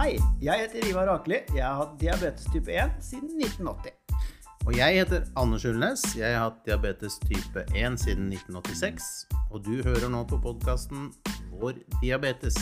Hei, 0.00 0.14
jeg 0.40 0.62
heter 0.62 0.86
Ivar 0.88 1.10
Akeli. 1.12 1.42
Jeg 1.52 1.60
har 1.60 1.74
hatt 1.76 1.98
diabetes 2.00 2.46
type 2.48 2.72
1 2.72 2.94
siden 3.04 3.34
1980. 3.36 3.90
Og 4.64 4.70
jeg 4.72 4.94
heter 4.96 5.26
Anders 5.36 5.64
Ulnes. 5.68 6.04
Jeg 6.16 6.38
har 6.38 6.46
hatt 6.46 6.62
diabetes 6.64 7.18
type 7.20 7.64
1 7.76 7.98
siden 8.00 8.30
1986. 8.32 9.08
Og 9.52 9.60
du 9.66 9.82
hører 9.84 10.08
nå 10.08 10.22
på 10.30 10.38
podkasten 10.40 11.10
Vår 11.52 11.82
diabetes. 12.00 12.56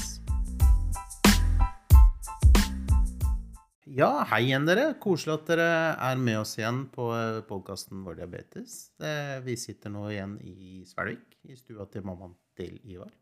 Ja, 3.86 4.24
hei 4.32 4.40
igjen, 4.48 4.66
dere. 4.66 4.88
Koselig 4.98 5.36
at 5.36 5.52
dere 5.52 5.68
er 6.08 6.18
med 6.18 6.40
oss 6.40 6.56
igjen 6.58 6.88
på 6.90 7.06
podkasten 7.46 8.02
Vår 8.02 8.18
diabetes. 8.18 8.88
Eh, 8.98 9.38
Vi 9.46 9.54
sitter 9.54 9.94
nå 9.94 10.08
igjen 10.10 10.34
i 10.42 10.82
Svelvik, 10.90 11.38
i 11.46 11.54
stua 11.54 11.86
til 11.86 12.02
mammaen 12.02 12.34
til 12.58 12.82
Ivar. 12.82 13.14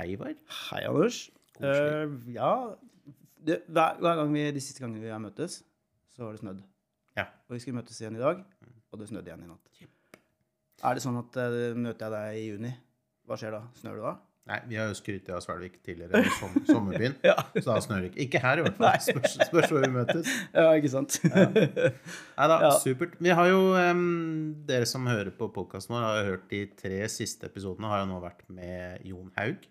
Hei, 0.00 0.16
Ivar. 0.16 0.34
Hei, 0.64 0.82
Anders. 0.90 1.28
Eh, 1.62 2.10
ja, 2.34 2.74
det, 3.46 3.60
hver, 3.68 3.98
hver 4.02 4.20
gang 4.20 4.32
vi, 4.34 4.44
De 4.56 4.62
siste 4.64 4.82
gangene 4.84 5.02
vi 5.04 5.12
har 5.12 5.22
møttes, 5.22 5.60
så 6.14 6.26
har 6.26 6.34
det 6.36 6.42
snødd. 6.42 6.60
Ja. 7.18 7.28
Og 7.48 7.56
vi 7.56 7.62
skulle 7.62 7.78
møtes 7.80 8.00
igjen 8.00 8.16
i 8.18 8.22
dag, 8.22 8.42
og 8.90 9.00
det 9.00 9.08
snødde 9.10 9.30
igjen 9.30 9.44
i 9.46 9.50
natt. 9.50 9.82
Er 10.84 10.96
det 10.98 11.02
sånn 11.04 11.16
at 11.20 11.36
uh, 11.40 11.72
møter 11.78 12.06
jeg 12.08 12.14
deg 12.14 12.38
i 12.38 12.46
juni, 12.50 12.70
hva 13.28 13.38
skjer 13.40 13.54
da? 13.56 13.60
Snør 13.80 14.00
det 14.00 14.06
da? 14.08 14.14
Nei, 14.44 14.58
vi 14.68 14.76
har 14.76 14.90
jo 14.90 14.96
skrytt 14.98 15.28
av 15.32 15.38
Svelvik 15.40 15.78
tidligere, 15.86 16.20
som, 16.36 16.52
sommerbyen. 16.68 17.14
Ja. 17.30 17.32
Så 17.54 17.64
da 17.70 17.78
snør 17.80 18.02
det 18.04 18.10
ikke. 18.10 18.24
Ikke 18.26 18.40
her, 18.42 18.60
i 18.60 18.64
hvert 18.66 18.76
fall. 18.76 18.98
Spørs, 19.06 19.36
spørs 19.48 19.70
hvor 19.72 19.80
vi 19.86 19.88
møtes. 19.94 20.28
ja, 20.58 20.66
ikke 20.76 20.90
sant? 20.92 21.16
Nei 21.32 22.48
da, 22.50 22.58
Ja. 22.66 22.72
supert. 22.82 23.14
Vi 23.24 23.32
har 23.38 23.48
jo, 23.48 23.62
um, 23.72 24.02
Dere 24.68 24.84
som 24.90 25.08
hører 25.08 25.32
på 25.32 25.48
podkasten 25.54 25.96
vår, 25.96 26.04
har 26.04 26.28
hørt 26.28 26.44
de 26.52 26.60
tre 26.76 27.00
siste 27.08 27.48
episodene 27.48 27.88
har 27.88 28.02
jo 28.02 28.10
nå 28.12 28.20
vært 28.20 28.44
med 28.52 29.06
Jon 29.08 29.32
Haug. 29.38 29.64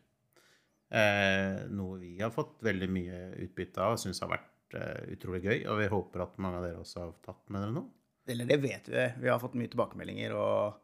Eh, 0.93 1.63
noe 1.73 1.97
vi 1.97 2.15
har 2.21 2.29
fått 2.33 2.59
veldig 2.65 2.89
mye 2.93 3.19
utbytte 3.47 3.81
av 3.81 3.95
og 3.95 4.01
syns 4.01 4.21
har 4.21 4.29
vært 4.29 4.77
eh, 4.77 5.13
utrolig 5.15 5.41
gøy. 5.41 5.59
Og 5.71 5.79
vi 5.81 5.89
håper 5.89 6.25
at 6.27 6.39
mange 6.43 6.59
av 6.59 6.67
dere 6.67 6.81
også 6.83 7.01
har 7.01 7.13
tatt 7.25 7.43
med 7.49 7.63
dere 7.65 7.75
noe. 7.79 7.89
Eller 8.29 8.47
det 8.47 8.59
vet 8.63 8.87
vi. 8.87 9.05
Vi 9.25 9.31
har 9.31 9.41
fått 9.41 9.57
mye 9.59 9.71
tilbakemeldinger 9.71 10.35
og, 10.37 10.77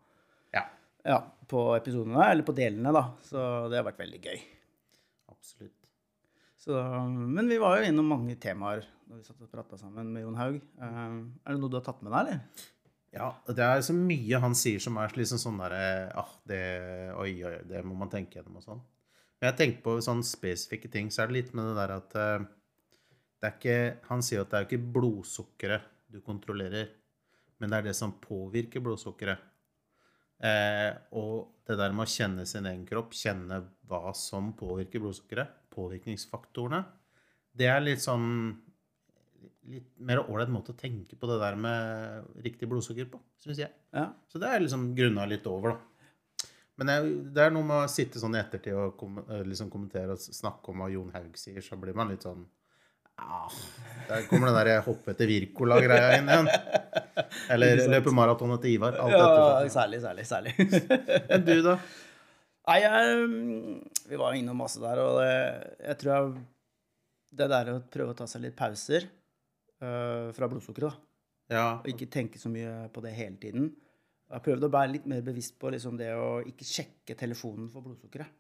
Ja, 0.56 0.66
ja, 1.06 1.19
på 1.47 1.61
episodene, 1.78 2.25
eller 2.25 2.44
på 2.44 2.56
delene, 2.58 2.92
da. 2.95 3.06
Så 3.23 3.44
det 3.72 3.80
har 3.80 3.86
vært 3.88 4.02
veldig 4.02 4.23
gøy. 4.25 4.42
absolutt. 5.31 5.75
Så, 6.59 6.75
men 7.08 7.47
vi 7.47 7.62
var 7.62 7.80
jo 7.80 7.88
innom 7.88 8.09
mange 8.12 8.36
temaer 8.36 8.84
når 9.08 9.22
vi 9.22 9.23
satt 9.30 9.45
og 9.45 9.50
prata 9.53 9.78
sammen 9.80 10.09
med 10.12 10.25
Jon 10.25 10.36
Haug. 10.41 10.58
Eh, 10.59 11.00
er 11.45 11.56
det 11.56 11.62
noe 11.62 11.72
du 11.72 11.78
har 11.80 11.86
tatt 11.86 12.02
med 12.03 12.12
deg, 12.12 12.34
eller? 12.34 12.67
Ja, 13.16 13.30
det 13.47 13.66
er 13.66 13.80
så 13.81 13.94
mye 13.95 14.41
han 14.44 14.53
sier 14.58 14.81
som 14.84 14.97
er 15.02 15.16
liksom 15.17 15.39
sånn 15.41 15.58
derre 15.62 16.09
ah, 16.19 16.30
det, 16.50 16.59
oi, 17.17 17.31
oi, 17.47 17.56
det 17.66 17.81
må 17.88 17.95
man 17.97 18.12
tenke 18.12 18.38
gjennom 18.38 18.59
og 18.59 18.66
sånn. 18.66 18.84
Men 19.40 19.52
jeg 19.52 19.59
tenker 19.59 19.84
på 19.86 19.98
sånne 20.04 20.28
spesifikke 20.28 20.92
ting, 20.92 21.12
så 21.12 21.23
er 21.23 21.30
det 21.30 21.38
litt 21.38 21.54
med 21.56 21.70
det 21.70 21.76
der 21.80 21.94
at 21.95 22.16
eh, 22.20 22.48
det 23.40 23.48
er 23.48 23.54
ikke 23.56 24.08
Han 24.09 24.23
sier 24.26 24.44
at 24.44 24.52
det 24.52 24.58
er 24.58 24.66
jo 24.66 24.70
ikke 24.70 24.92
blodsukkeret 24.98 25.86
du 26.09 26.20
kontrollerer, 26.26 26.90
men 27.62 27.72
det 27.72 27.78
er 27.78 27.88
det 27.90 27.96
som 27.96 28.16
påvirker 28.18 28.81
blodsukkeret. 28.81 29.44
Eh, 30.42 30.90
og 31.20 31.62
det 31.68 31.76
der 31.78 31.94
med 31.94 32.08
å 32.08 32.09
kjenne 32.09 32.46
sin 32.50 32.66
egen 32.66 32.88
kropp, 32.88 33.14
kjenne 33.14 33.59
hva 33.90 34.09
som 34.18 34.54
påvirker 34.58 35.04
blodsukkeret, 35.04 35.52
påvirkningsfaktorene, 35.76 36.81
det 37.59 37.70
er 37.70 37.84
litt 37.84 38.02
sånn 38.02 38.26
litt 39.70 39.90
mer 40.02 40.24
ålreit 40.24 40.50
måte 40.52 40.74
å 40.74 40.80
tenke 40.80 41.18
på 41.20 41.30
det 41.30 41.38
der 41.42 41.58
med 41.59 42.42
riktig 42.46 42.70
blodsukker 42.72 43.09
på, 43.12 43.22
syns 43.44 43.62
jeg. 43.62 43.72
Ja. 43.94 44.08
Så 44.31 44.42
det 44.42 44.50
er 44.50 44.64
liksom 44.64 44.90
grunna 44.98 45.28
litt 45.30 45.46
over, 45.50 45.76
da. 45.76 45.89
Men 46.80 46.91
jeg, 46.94 47.09
det 47.35 47.44
er 47.44 47.52
noe 47.55 47.67
med 47.67 47.83
å 47.83 47.91
sitte 47.91 48.22
sånn 48.22 48.38
i 48.38 48.39
ettertid 48.39 48.77
og 48.80 48.95
kom, 48.99 49.19
eh, 49.25 49.44
liksom 49.47 49.69
kommentere 49.73 50.16
og 50.16 50.22
snakke 50.23 50.72
om 50.72 50.80
hva 50.83 50.89
Jon 50.94 51.11
Haug 51.16 51.35
sier, 51.39 51.59
så 51.66 51.77
blir 51.81 51.97
man 51.97 52.11
litt 52.13 52.23
sånn 52.23 52.45
ah, 53.19 53.52
Der 54.08 54.23
kommer 54.29 54.47
den 54.53 54.59
der 54.69 54.84
hoppe 54.85 55.12
etter 55.12 55.28
Wirkola-greia 55.28 56.13
inn 56.22 56.29
igjen. 56.31 56.47
Eller 57.51 57.84
løpe 57.91 58.13
maraton 58.16 58.53
etter 58.56 58.72
Ivar. 58.72 58.95
Alt 59.03 59.12
ja, 59.18 59.25
dette. 59.25 59.73
særlig, 59.75 60.00
særlig, 60.06 60.25
særlig. 60.29 60.53
Enn 61.35 61.44
du, 61.47 61.56
da? 61.66 61.75
Nei, 62.69 62.78
jeg, 62.85 63.28
mm, 63.28 63.75
vi 64.12 64.22
var 64.22 64.38
innom 64.38 64.59
masse 64.62 64.79
der, 64.81 65.00
og 65.01 65.19
det, 65.19 65.35
jeg 65.89 66.00
tror 66.03 66.13
jeg, 66.13 66.41
det 67.39 67.47
der 67.51 67.72
å 67.73 67.78
prøve 67.91 68.13
å 68.13 68.18
ta 68.18 68.28
seg 68.29 68.44
litt 68.45 68.56
pauser 68.57 69.07
øh, 69.84 70.29
fra 70.38 70.50
blodsukkeret, 70.51 70.94
da, 70.94 71.56
Ja. 71.56 71.63
og 71.81 71.88
ikke 71.89 72.07
tenke 72.13 72.38
så 72.41 72.50
mye 72.53 72.88
på 72.94 73.01
det 73.06 73.13
hele 73.18 73.38
tiden. 73.41 73.72
Jeg 74.29 74.38
har 74.38 74.45
prøvd 74.45 74.67
å 74.67 74.69
være 74.69 74.94
litt 74.94 75.07
mer 75.09 75.23
bevisst 75.25 75.56
på 75.57 75.72
liksom 75.73 75.95
det 75.97 76.12
å 76.13 76.44
ikke 76.45 76.67
sjekke 76.67 77.16
telefonen 77.17 77.69
for 77.73 77.81
blodsukkeret. 77.81 78.35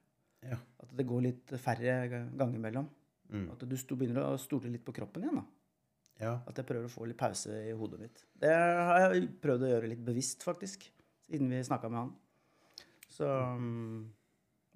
Ja. 0.45 0.59
At 0.83 0.91
det 0.95 1.05
går 1.09 1.23
litt 1.25 1.53
færre 1.59 1.95
ganger 2.07 2.59
imellom. 2.59 2.85
Mm. 3.33 3.47
At 3.53 3.65
du 3.65 3.95
begynner 3.97 4.27
å 4.27 4.37
stole 4.41 4.69
litt 4.69 4.85
på 4.85 4.93
kroppen 4.95 5.25
igjen. 5.25 5.41
da. 5.41 5.45
ja. 6.21 6.35
At 6.45 6.61
jeg 6.61 6.67
prøver 6.69 6.85
å 6.85 6.93
få 6.93 7.07
litt 7.09 7.17
pause 7.17 7.57
i 7.65 7.73
hodet 7.77 8.03
mitt. 8.03 8.21
Det 8.37 8.53
har 8.53 9.15
jeg 9.15 9.31
prøvd 9.41 9.65
å 9.65 9.73
gjøre 9.73 9.89
litt 9.89 10.05
bevisst, 10.05 10.45
faktisk. 10.45 10.85
Siden 11.25 11.49
vi 11.49 11.63
snakka 11.65 11.89
med 11.89 12.03
han. 12.03 12.13
Så 13.09 13.25
mm, 13.25 13.97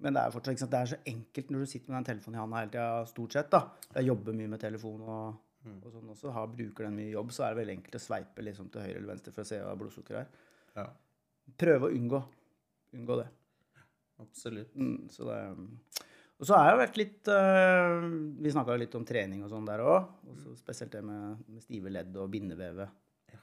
Men 0.02 0.18
det 0.18 0.22
er 0.22 0.34
fortsatt 0.34 0.56
ikke 0.56 0.64
sant? 0.64 0.74
Det 0.74 0.82
er 0.82 0.92
så 0.96 1.00
enkelt 1.14 1.54
når 1.54 1.62
du 1.62 1.70
sitter 1.70 1.92
med 1.92 1.98
den 2.00 2.10
telefonen 2.10 2.40
i 2.40 2.42
handa 2.42 2.64
hele 2.64 2.74
tida, 2.74 3.06
stort 3.10 3.38
sett. 3.38 3.54
da. 3.54 3.62
Jeg 3.94 4.10
jobber 4.10 4.34
mye 4.34 4.50
med 4.50 4.62
telefon 4.66 5.06
og, 5.06 5.40
og 5.78 5.88
sånn 5.94 6.12
også. 6.18 6.34
Har, 6.34 6.50
bruker 6.58 6.90
den 6.90 6.98
mye 6.98 7.14
jobb, 7.14 7.30
så 7.38 7.46
er 7.46 7.54
det 7.54 7.62
veldig 7.62 7.78
enkelt 7.78 8.02
å 8.02 8.04
sveipe 8.10 8.50
liksom 8.50 8.74
til 8.74 8.82
høyre 8.82 8.98
eller 8.98 9.14
venstre 9.14 9.38
for 9.38 9.46
å 9.46 9.52
se 9.54 9.62
hva 9.62 9.78
blodsukkeret 9.78 10.24
er. 10.26 10.46
ja. 10.82 10.90
Prøve 11.60 11.88
å 11.88 11.94
unngå. 11.94 12.20
Unngå 12.96 13.18
det. 13.20 13.28
Absolutt. 14.22 14.74
Mm, 14.78 15.08
så 15.10 15.26
det 15.28 15.38
og 16.34 16.48
så 16.48 16.56
har 16.58 16.72
jeg 16.72 16.78
vært 16.80 16.96
litt 16.98 17.28
øh, 17.30 18.04
Vi 18.42 18.50
snakka 18.52 18.74
litt 18.78 18.94
om 18.98 19.04
trening 19.06 19.44
og 19.46 19.52
sånn 19.52 19.66
der 19.68 19.82
òg. 19.86 20.08
Spesielt 20.58 20.92
det 20.92 21.02
med, 21.06 21.44
med 21.46 21.62
stive 21.62 21.92
ledd 21.94 22.16
og 22.18 22.30
bindevevet. 22.32 22.90
Ja. 23.32 23.38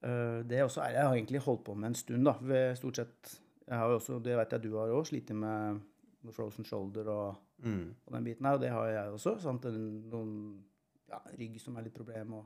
Uh, 0.00 0.38
det 0.48 0.62
også 0.64 0.80
er, 0.82 0.96
Jeg 0.96 1.04
har 1.06 1.16
egentlig 1.18 1.42
holdt 1.44 1.66
på 1.68 1.74
med 1.76 1.92
en 1.92 1.98
stund, 1.98 2.24
da. 2.26 2.36
Ved 2.40 2.78
stort 2.80 3.02
sett 3.02 3.34
jeg 3.66 3.74
har 3.80 3.90
jo 3.90 3.98
også, 3.98 4.20
Det 4.22 4.36
vet 4.38 4.54
jeg 4.54 4.62
du 4.64 4.70
har 4.78 4.94
òg, 4.94 5.04
slitt 5.08 5.32
med, 5.34 5.80
med 6.22 6.34
frozen 6.36 6.66
shoulder 6.66 7.12
og, 7.12 7.42
Mm. 7.56 7.94
og 8.04 8.12
den 8.12 8.24
biten 8.26 8.44
her. 8.44 8.58
Og 8.58 8.60
det 8.60 8.68
har 8.68 8.88
jeg 8.90 9.12
også. 9.14 9.30
Sant? 9.40 9.64
Noen 10.12 10.32
ja, 11.08 11.22
rygg 11.38 11.54
som 11.62 11.78
er 11.78 11.86
litt 11.86 11.94
problem 11.96 12.34
og 12.36 12.42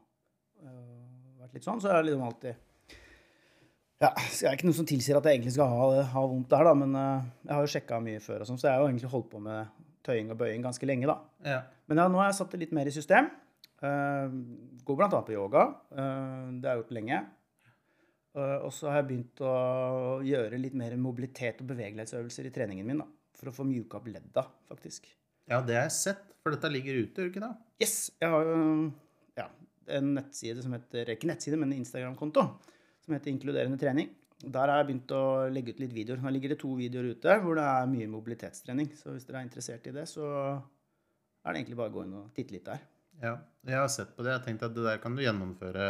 uh, 0.63 1.41
vært 1.41 1.57
litt 1.57 1.67
sånn. 1.67 1.81
Så 1.83 1.91
jeg 1.91 1.99
har 1.99 2.07
liksom 2.07 2.23
alltid 2.29 2.55
ja, 4.01 4.11
så 4.33 4.47
jeg 4.47 4.49
er 4.49 4.57
ikke 4.57 4.69
noe 4.71 4.79
som 4.79 4.89
tilsier 4.89 5.19
at 5.19 5.27
jeg 5.29 5.37
egentlig 5.37 5.53
skal 5.53 5.69
ha, 5.69 5.89
ha 6.15 6.25
vondt 6.25 6.49
der, 6.53 6.67
da, 6.71 6.73
men 6.79 6.97
øh, 6.97 7.29
jeg 7.45 7.53
har 7.53 7.67
jo 7.67 7.73
sjekka 7.75 8.01
mye 8.05 8.23
før, 8.25 8.45
og 8.45 8.49
sånn, 8.49 8.61
så 8.61 8.71
jeg 8.71 8.79
har 8.79 8.85
jo 8.85 8.89
egentlig 8.89 9.11
holdt 9.13 9.29
på 9.33 9.43
med 9.45 9.87
tøying 10.07 10.33
og 10.33 10.39
bøying 10.41 10.65
ganske 10.65 10.89
lenge. 10.89 11.11
da. 11.11 11.19
Ja. 11.45 11.61
Men 11.91 12.01
ja, 12.01 12.07
nå 12.09 12.23
har 12.23 12.31
jeg 12.31 12.39
satt 12.41 12.55
det 12.55 12.63
litt 12.63 12.73
mer 12.77 12.89
i 12.89 12.95
system. 12.95 13.29
Uh, 13.81 14.33
går 14.85 14.97
blant 14.97 15.17
annet 15.17 15.29
på 15.29 15.37
yoga. 15.37 15.67
Uh, 15.93 16.49
det 16.57 16.69
har 16.69 16.79
jeg 16.79 16.83
gjort 16.83 16.97
lenge. 16.97 17.21
Uh, 18.37 18.57
og 18.65 18.73
så 18.73 18.89
har 18.89 19.01
jeg 19.01 19.09
begynt 19.11 19.45
å 19.45 19.55
gjøre 20.25 20.61
litt 20.63 20.77
mer 20.79 20.97
mobilitet 21.01 21.61
og 21.61 21.69
bevegelighetsøvelser 21.75 22.49
i 22.49 22.55
treningen 22.57 22.89
min. 22.89 23.03
da, 23.03 23.09
For 23.37 23.53
å 23.53 23.57
få 23.57 23.69
mjuka 23.69 24.01
opp 24.01 24.09
ledda, 24.09 24.47
faktisk. 24.71 25.13
ja, 25.51 25.61
det 25.61 25.77
har 25.77 25.89
jeg 25.89 25.97
sett, 25.99 26.27
for 26.41 26.57
dette 26.57 26.73
ligger 26.73 27.03
ute, 27.03 27.21
gjør 27.21 27.29
det 27.29 27.35
ikke 27.35 27.47
det? 27.47 27.55
Yes! 27.85 27.97
Jeg 28.23 28.33
har 28.33 28.49
jo 28.49 28.59
ja, 29.37 29.49
en 29.97 30.13
nettside 30.17 30.63
som 30.65 30.73
heter 30.77 31.13
Ikke 31.13 31.29
nettside, 31.29 31.59
men 31.61 31.73
en 31.73 31.83
Instagram-konto 31.83 32.47
som 33.11 33.19
heter 33.19 33.33
Inkluderende 33.35 33.79
trening. 33.81 34.13
Der 34.41 34.71
har 34.71 34.81
jeg 34.81 34.89
begynt 34.89 35.13
å 35.13 35.25
legge 35.53 35.75
ut 35.75 35.83
litt 35.83 35.93
videoer. 35.93 36.23
Nå 36.23 36.31
ligger 36.33 36.55
det 36.55 36.61
to 36.63 36.71
videoer 36.79 37.11
ute 37.13 37.35
hvor 37.43 37.59
det 37.59 37.67
er 37.67 37.91
mye 37.91 38.09
mobilitetstrening. 38.09 38.89
Så 38.97 39.13
hvis 39.13 39.27
dere 39.29 39.43
er 39.43 39.49
interessert 39.49 39.89
i 39.91 39.93
det, 39.93 40.07
så 40.09 40.25
er 40.31 41.51
det 41.51 41.61
egentlig 41.61 41.81
bare 41.81 41.93
å 41.93 41.97
gå 41.99 42.05
inn 42.07 42.17
og 42.23 42.31
titte 42.37 42.57
litt 42.57 42.71
der. 42.71 42.87
Ja, 43.21 43.35
jeg 43.69 43.77
har 43.77 43.91
sett 43.93 44.15
på 44.17 44.25
det. 44.25 44.33
Jeg 44.33 44.41
har 44.41 44.47
tenkt 44.47 44.65
at 44.65 44.77
det 44.77 44.87
der 44.87 45.03
kan 45.03 45.17
du 45.19 45.21
gjennomføre 45.25 45.89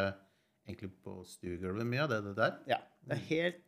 egentlig 0.67 0.91
på 1.05 1.21
stuegulvet 1.29 1.87
mye 1.87 2.07
av 2.07 2.11
det, 2.11 2.23
det 2.27 2.35
der. 2.41 2.57
Ja. 2.73 2.81
Det 3.07 3.17
er 3.17 3.29
helt 3.29 3.61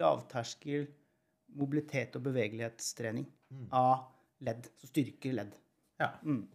lavterskel 0.00 0.88
mobilitet- 1.58 2.16
og 2.16 2.24
bevegelighetstrening 2.28 3.28
av 3.76 4.08
ledd. 4.44 4.70
Så 4.80 4.88
styrker 4.88 5.36
ledd. 5.36 5.52
Ja. 6.00 6.14
Mm. 6.22 6.46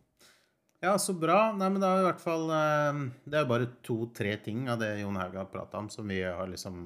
Ja, 0.84 0.98
så 1.00 1.14
bra. 1.16 1.54
Nei, 1.56 1.70
men 1.72 1.80
det 1.80 1.88
er 1.88 2.02
i 2.02 2.08
hvert 2.10 2.20
fall 2.20 2.50
eh, 2.52 2.98
Det 3.24 3.38
er 3.38 3.46
jo 3.46 3.52
bare 3.54 3.68
to-tre 3.88 4.34
ting 4.44 4.66
av 4.72 4.82
det 4.82 4.98
Jon 5.00 5.16
Haug 5.16 5.38
har 5.40 5.52
prata 5.52 5.80
om, 5.80 5.88
som 5.92 6.10
vi 6.12 6.20
har 6.26 6.50
liksom 6.52 6.82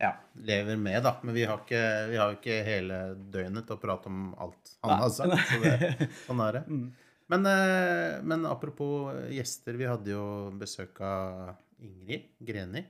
ja, 0.00 0.14
lever 0.34 0.76
med, 0.80 1.02
da. 1.04 1.12
Men 1.22 1.36
vi 1.36 1.44
har 1.48 1.60
ikke, 1.60 1.82
vi 2.10 2.16
har 2.20 2.32
ikke 2.36 2.56
hele 2.64 3.00
døgnet 3.32 3.68
til 3.68 3.76
å 3.76 3.82
prate 3.82 4.08
om 4.12 4.30
alt 4.40 4.72
han 4.84 5.04
har 5.04 5.12
sagt. 5.12 5.36
Så 5.50 5.60
det, 5.60 6.08
sånn 6.26 6.40
er 6.46 6.58
det. 6.58 6.64
Mm. 6.72 6.86
Men, 7.32 7.46
eh, 7.50 8.16
men 8.32 8.48
apropos 8.48 9.12
gjester, 9.34 9.76
vi 9.76 9.88
hadde 9.88 10.12
jo 10.14 10.26
besøk 10.56 11.00
av 11.04 11.52
Ingrid 11.84 12.32
Greni. 12.48 12.84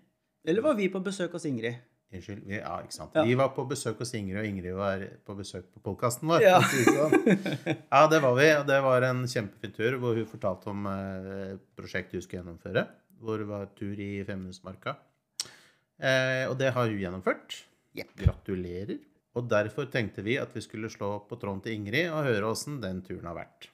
Eller 0.47 0.63
var 0.63 0.79
vi 0.79 0.91
på 0.93 1.03
besøk 1.03 1.35
hos 1.35 1.47
Ingrid? 1.51 1.83
Unnskyld. 2.15 2.45
Vi, 2.47 2.59
ja, 2.61 2.75
ikke 2.85 2.95
sant. 2.95 3.17
Ja. 3.19 3.25
Vi 3.27 3.35
var 3.39 3.51
på 3.57 3.65
besøk 3.69 3.99
hos 4.03 4.13
Ingrid, 4.15 4.39
og 4.41 4.47
Ingrid 4.47 4.77
var 4.79 5.03
på 5.27 5.35
besøk 5.39 5.67
på 5.75 5.83
podkasten 5.89 6.31
vår. 6.31 6.45
Ja. 6.45 6.61
ja, 7.95 8.03
det 8.13 8.21
var 8.23 8.37
vi. 8.39 8.47
Og 8.61 8.69
det 8.69 8.79
var 8.87 9.09
en 9.09 9.25
kjempefin 9.31 9.75
tur 9.75 9.99
hvor 10.03 10.19
hun 10.19 10.31
fortalte 10.31 10.71
om 10.73 10.87
eh, 10.93 11.57
prosjektet 11.79 12.21
hun 12.21 12.25
skulle 12.25 12.43
gjennomføre. 12.43 12.87
Hvor 13.21 13.43
det 13.43 13.49
var 13.51 13.69
tur 13.79 13.99
i 13.99 14.11
Femundsmarka. 14.29 14.97
Eh, 15.99 16.45
og 16.47 16.57
det 16.61 16.73
har 16.77 16.89
hun 16.89 17.03
gjennomført. 17.03 17.61
Yep. 17.97 18.17
Gratulerer. 18.23 18.99
Og 19.37 19.49
derfor 19.51 19.89
tenkte 19.93 20.25
vi 20.25 20.39
at 20.41 20.53
vi 20.57 20.63
skulle 20.65 20.93
slå 20.93 21.19
på 21.29 21.39
tråden 21.41 21.65
til 21.65 21.77
Ingrid 21.77 22.13
og 22.13 22.29
høre 22.29 22.53
åssen 22.53 22.79
den 22.81 23.03
turen 23.05 23.27
har 23.29 23.37
vært. 23.37 23.73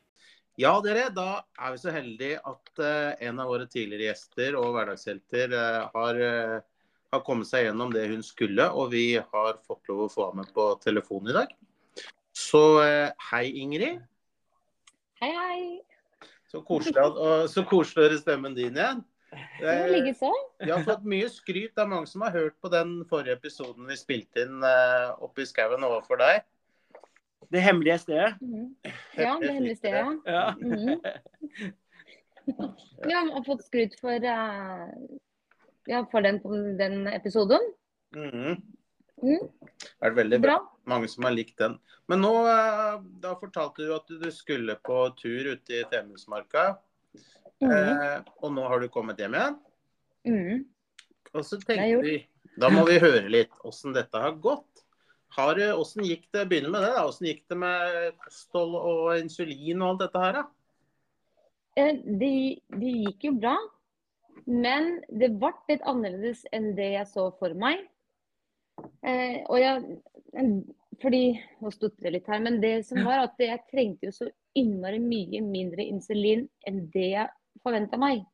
Ja, 0.60 0.74
dere, 0.84 1.06
da 1.14 1.42
er 1.56 1.72
vi 1.72 1.80
så 1.80 1.92
heldige 1.94 2.40
at 2.44 2.80
eh, 2.84 3.28
en 3.28 3.40
av 3.40 3.48
våre 3.48 3.64
tidligere 3.70 4.10
gjester 4.10 4.58
og 4.60 4.74
hverdagshelter 4.74 5.54
eh, 5.56 5.78
har, 5.94 6.20
eh, 6.26 6.58
har 7.12 7.22
kommet 7.26 7.48
seg 7.48 7.66
gjennom 7.66 7.92
det 7.92 8.06
hun 8.10 8.24
skulle, 8.24 8.68
og 8.72 8.92
vi 8.94 9.06
har 9.20 9.60
fått 9.66 9.88
lov 9.90 10.06
å 10.06 10.10
få 10.12 10.30
henne 10.30 10.42
med 10.42 10.52
på 10.56 10.68
telefonen 10.82 11.32
i 11.32 11.36
dag. 11.36 11.54
Så 12.32 12.62
eh, 12.82 13.12
hei, 13.30 13.46
Ingrid. 13.60 14.00
Hei, 15.20 15.32
hei. 15.36 15.64
Så 16.48 16.60
koselig, 16.66 17.00
og 17.00 17.48
så 17.48 17.64
koselig 17.68 18.00
å 18.00 18.06
høre 18.08 18.20
stemmen 18.20 18.56
din 18.56 18.76
igjen. 18.76 19.02
Det 19.60 19.68
Eh, 19.72 19.90
likeså. 19.90 20.32
Vi 20.60 20.70
har 20.70 20.82
fått 20.84 21.04
mye 21.08 21.28
skryt. 21.32 21.72
Det 21.74 21.84
er 21.84 21.88
mange 21.88 22.08
som 22.10 22.20
har 22.20 22.34
hørt 22.34 22.56
på 22.60 22.68
den 22.72 22.98
forrige 23.08 23.38
episoden 23.38 23.88
vi 23.88 23.96
spilte 23.96 24.44
inn 24.44 24.64
eh, 24.66 25.12
oppe 25.24 25.44
i 25.44 25.48
skauen 25.48 25.84
overfor 25.88 26.20
deg. 26.20 26.42
Det 27.52 27.60
hemmelige 27.60 27.98
stedet. 28.02 28.34
Mm. 28.40 28.68
Ja, 29.16 29.38
det 29.40 29.52
hemmelige 29.52 29.76
stedet. 29.80 30.20
Ja. 30.26 30.54
Mm. 30.60 31.00
Vi 33.06 33.12
har 33.14 33.44
fått 33.46 33.64
skryt 33.64 33.94
for, 34.00 34.12
eh, 34.12 34.88
ja, 35.90 36.04
for 36.10 36.24
den, 36.24 36.40
den 36.78 37.06
episoden. 37.12 37.72
Mhm. 38.16 38.62
Mhm. 39.22 39.48
Det 39.82 40.06
er 40.06 40.14
veldig 40.16 40.38
bra. 40.42 40.56
Bra. 40.58 40.78
Mange 40.90 41.08
som 41.08 41.24
har 41.24 41.34
likt 41.34 41.58
den. 41.58 41.76
Men 42.10 42.24
nå 42.24 42.32
eh, 42.50 42.96
da 43.22 43.36
fortalte 43.38 43.86
du 43.86 43.92
at 43.94 44.08
du 44.10 44.30
skulle 44.34 44.74
på 44.82 45.04
tur 45.18 45.52
ute 45.54 45.80
i 45.80 45.84
Femundsmarka. 45.90 46.76
-hmm. 47.62 48.16
Eh, 48.16 48.20
og 48.42 48.52
nå 48.54 48.66
har 48.68 48.82
du 48.82 48.88
kommet 48.92 49.20
hjem 49.20 49.38
igjen. 49.38 49.58
Mhm. 50.28 50.62
Og 51.32 51.44
så 51.48 51.58
tenkte 51.60 52.02
vi 52.04 52.18
Da 52.60 52.68
må 52.68 52.84
vi 52.84 52.98
høre 53.00 53.28
litt 53.32 53.52
åssen 53.64 53.94
dette 53.96 54.18
har 54.20 54.34
gått. 54.44 54.68
Har, 55.32 55.56
hvordan 55.56 56.04
gikk 56.04 56.26
det 56.34 56.48
begynne 56.50 56.68
med 56.68 56.82
det 56.84 56.90
da, 56.92 57.06
åssen 57.08 57.30
gikk 57.30 57.46
det 57.48 57.56
med 57.56 58.18
kosthold 58.20 58.74
og 58.76 59.06
insulin 59.16 59.80
og 59.80 59.94
alt 59.94 60.02
dette 60.02 60.24
her? 60.24 60.36
da? 60.36 60.42
Eh, 61.80 61.94
Det, 62.20 62.34
det 62.68 62.92
gikk 63.06 63.24
jo 63.30 63.32
bra, 63.40 63.54
men 64.46 65.00
det 65.08 65.32
ble 65.38 65.52
litt 65.68 65.82
annerledes 65.88 66.44
enn 66.52 66.72
det 66.78 66.92
jeg 66.96 67.06
så 67.10 67.28
for 67.38 67.54
meg. 67.58 67.84
Eh, 69.04 69.42
og 69.52 69.58
jeg, 69.60 69.98
fordi, 71.02 71.22
Nå 71.62 71.70
stotrer 71.74 72.08
jeg 72.08 72.14
litt 72.16 72.30
her, 72.32 72.40
men 72.42 72.60
det 72.62 72.74
som 72.88 73.02
var 73.04 73.22
at 73.26 73.38
jeg 73.42 73.60
trengte 73.70 74.08
jo 74.08 74.14
så 74.16 74.28
innmari 74.58 74.98
mye 75.00 75.40
mindre 75.44 75.84
insulin 75.88 76.46
enn 76.68 76.86
det 76.92 77.10
jeg 77.14 77.28
forventa 77.62 77.98
meg. 78.00 78.24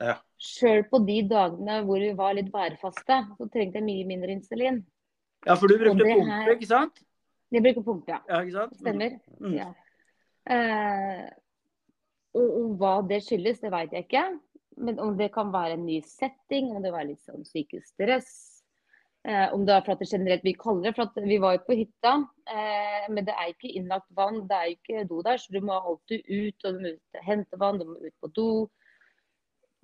Ja. 0.00 0.18
Sjøl 0.36 0.84
på 0.90 1.00
de 1.08 1.22
dagene 1.30 1.80
hvor 1.88 2.00
vi 2.02 2.12
var 2.18 2.34
litt 2.36 2.50
værfaste, 2.52 3.22
så 3.38 3.48
trengte 3.48 3.80
jeg 3.80 3.86
mye 3.88 4.06
mindre 4.08 4.34
insulin. 4.36 4.82
ja, 5.46 5.54
for 5.54 5.68
du 5.68 5.78
brukte 5.78 6.04
pumpe, 6.04 6.24
her- 6.30 6.52
ikke 6.54 6.66
sant? 6.68 7.02
Jeg 7.54 7.62
bruker 7.62 7.82
pumpe, 7.86 8.10
ja. 8.10 8.20
Ja, 8.28 8.40
ikke 8.42 8.56
sant? 8.58 8.76
Stemmer. 8.80 9.12
Mm. 9.40 9.52
Ja. 9.54 9.68
Eh, 10.50 11.28
og, 12.34 12.48
og 12.60 12.72
hva 12.80 12.94
det 13.08 13.22
skyldes, 13.24 13.60
det 13.62 13.70
vet 13.72 13.92
jeg 13.94 14.04
ikke. 14.08 14.24
Men 14.76 14.98
om 15.00 15.16
det 15.16 15.30
kan 15.32 15.52
være 15.52 15.76
en 15.78 15.86
ny 15.86 16.00
setting, 16.04 16.70
om 16.76 16.82
det 16.84 16.92
var 16.92 17.06
litt 17.08 17.22
sånn 17.24 17.44
psykisk 17.46 17.86
stress. 17.94 18.30
Eh, 19.26 19.48
om 19.54 19.64
det 19.66 19.74
er 19.74 19.82
for 19.82 19.96
at 19.96 20.02
det 20.04 20.10
generelt 20.10 20.42
blir 20.44 20.54
kaldere. 20.60 20.94
for 20.94 21.08
at 21.08 21.16
vi 21.24 21.38
var 21.42 21.56
jo 21.56 21.62
på 21.66 21.76
hytta. 21.80 22.12
Eh, 22.46 23.06
men 23.10 23.24
det 23.24 23.34
er 23.34 23.48
ikke 23.50 23.72
innlagt 23.74 24.10
vann, 24.14 24.46
det 24.46 24.56
er 24.56 24.66
jo 24.68 24.76
ikke 24.76 25.08
do 25.08 25.22
der, 25.22 25.40
så 25.42 25.52
du 25.52 25.60
må 25.60 25.78
alltid 25.80 26.22
ut. 26.28 26.64
Og 26.64 26.74
du 26.74 26.78
må 26.84 26.92
ut 26.94 27.22
hente 27.26 27.58
vann, 27.58 27.78
du 27.80 27.84
må 27.86 27.96
ut 28.04 28.14
på 28.22 28.32
do. 28.32 28.48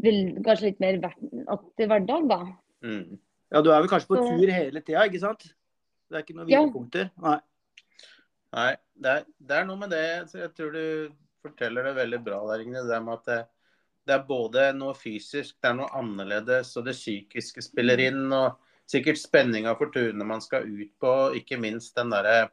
Vil, 0.02 0.36
kanskje 0.44 0.68
litt 0.70 0.80
mer 0.80 0.98
hver- 1.02 1.48
aktiv 1.48 1.88
hverdag, 1.88 2.28
da. 2.28 2.40
Mm. 2.84 3.18
Ja, 3.52 3.60
du 3.62 3.70
er 3.70 3.80
vel 3.82 3.88
kanskje 3.88 4.08
på 4.08 4.16
Så- 4.16 4.28
tur 4.38 4.50
hele 4.52 4.80
tida, 4.80 5.06
ikke 5.08 5.20
sant? 5.20 5.42
Det 6.10 6.18
er 6.18 6.22
ikke 6.22 6.36
noen 6.36 6.48
Ja. 6.48 7.10
Nei. 7.22 7.40
Nei, 8.52 8.76
det 9.00 9.10
er, 9.10 9.24
det 9.40 9.56
er 9.56 9.64
noe 9.64 9.76
med 9.76 9.90
det. 9.90 10.28
Så 10.28 10.38
jeg 10.38 10.54
tror 10.54 10.72
du 10.72 11.12
forteller 11.42 11.84
det 11.84 11.96
veldig 11.96 12.24
bra 12.24 12.40
der, 12.46 12.62
Ingrid. 12.62 12.86
Det 12.88 13.02
med 13.02 13.18
at 13.26 13.48
det, 14.06 14.14
er 14.16 14.26
både 14.26 14.68
noe 14.76 14.94
fysisk, 14.98 15.56
det 15.62 15.70
er 15.70 15.76
noe 15.78 15.92
annerledes, 15.98 16.72
og 16.76 16.86
det 16.88 16.96
psykiske 16.96 17.62
spiller 17.64 18.02
inn. 18.08 18.24
Og 18.32 18.58
sikkert 18.92 19.20
spenninga 19.20 19.76
for 19.78 19.92
turene 19.94 20.26
man 20.26 20.42
skal 20.44 20.66
ut 20.66 20.90
på, 21.00 21.12
ikke 21.38 21.60
minst 21.60 21.96
den 21.96 22.10
derre 22.12 22.50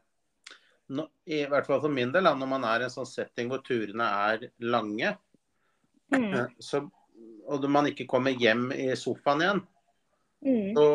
I 1.30 1.44
hvert 1.46 1.68
fall 1.68 1.82
for 1.84 1.94
min 1.94 2.12
del, 2.14 2.26
når 2.26 2.50
man 2.50 2.64
er 2.66 2.82
i 2.82 2.88
en 2.88 2.94
sånn 2.94 3.10
setting 3.10 3.50
hvor 3.52 3.62
turene 3.66 4.08
er 4.30 4.48
lange, 4.60 5.18
Mm. 6.10 6.34
eh, 6.34 6.48
så, 6.58 6.80
og 7.46 7.66
man 7.70 7.86
ikke 7.86 8.08
kommer 8.10 8.34
hjem 8.34 8.72
i 8.74 8.96
sofaen 8.98 9.44
igjen, 9.44 9.60
Mm. 10.42 10.74
så, 10.74 10.86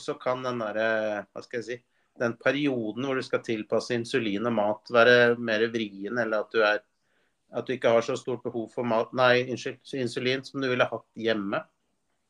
så 0.00 0.14
kan 0.18 0.42
den 0.42 0.58
derre 0.58 1.26
Hva 1.28 1.42
skal 1.44 1.58
jeg 1.60 1.64
si 1.66 1.74
Den 2.18 2.32
perioden 2.40 3.04
hvor 3.04 3.14
du 3.14 3.22
skal 3.22 3.42
tilpasse 3.44 3.92
insulin 3.92 4.48
og 4.48 4.54
mat, 4.56 4.88
være 4.90 5.36
mer 5.36 5.66
vrien, 5.68 6.16
eller 6.16 6.40
at 6.40 6.50
du 6.50 6.62
er 6.64 6.78
at 7.56 7.66
du 7.66 7.74
ikke 7.74 7.92
har 7.94 8.04
så 8.04 8.16
stort 8.20 8.44
behov 8.44 8.68
for 8.74 8.86
mat, 8.88 9.12
nei, 9.16 9.46
unnskyld, 9.50 9.80
insulin 9.96 10.44
som 10.44 10.60
du 10.62 10.68
ville 10.70 10.88
hatt 10.90 11.06
hjemme. 11.16 11.62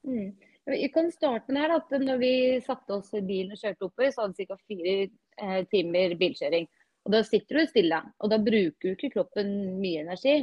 Mm. 0.07 0.35
Vi 0.67 0.89
kan 0.95 1.13
starte 1.15 1.55
med 1.55 1.71
at 1.71 1.93
når 2.03 2.19
vi 2.19 2.35
satte 2.67 2.97
oss 2.97 3.13
i 3.15 3.23
bilen 3.23 3.55
og 3.55 3.61
kjørte 3.61 3.87
oppover, 3.87 4.11
så 4.11 4.25
hadde 4.25 4.39
vi 4.39 4.47
ca. 4.49 4.59
fire 4.67 4.95
eh, 5.07 5.61
timer 5.71 6.15
bilkjøring. 6.19 6.67
Og 7.07 7.13
Da 7.15 7.23
sitter 7.23 7.61
du 7.61 7.71
stille, 7.71 8.01
og 8.19 8.31
da 8.33 8.39
bruker 8.43 8.89
du 8.89 8.95
ikke 8.97 9.13
kroppen 9.15 9.53
mye 9.79 10.03
energi. 10.03 10.41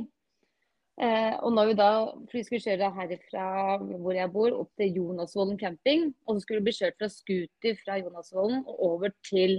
Eh, 1.02 1.34
og 1.42 1.52
når 1.56 1.72
vi 1.72 1.76
da, 1.76 1.90
for 2.30 2.38
vi 2.38 2.44
skulle 2.46 2.64
kjøre 2.64 2.92
herfra 2.96 3.46
hvor 3.82 4.14
jeg 4.16 4.32
bor, 4.32 4.56
opp 4.62 4.72
til 4.80 5.00
Jonasvollen 5.00 5.58
camping, 5.60 6.12
og 6.28 6.38
så 6.38 6.44
skulle 6.44 6.62
vi 6.62 6.70
bli 6.70 6.76
kjørt 6.78 7.00
fra 7.02 7.10
scooter 7.12 7.80
fra 7.82 7.98
Jonasvollen 8.00 8.62
og 8.62 8.84
over 8.94 9.16
til 9.26 9.58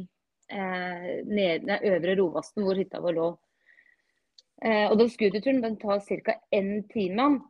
eh, 0.49 1.11
ned, 1.27 1.69
Øvre 1.91 2.17
Rovasten, 2.23 2.65
hvor 2.65 2.79
hytta 2.79 3.03
vår 3.05 3.19
lå. 3.19 3.29
Eh, 4.63 4.87
og 4.91 4.99
den 5.01 5.11
scooterturen 5.11 5.63
den 5.65 5.77
tar 5.81 6.01
ca. 6.05 6.39
én 6.55 6.87
time. 6.93 7.41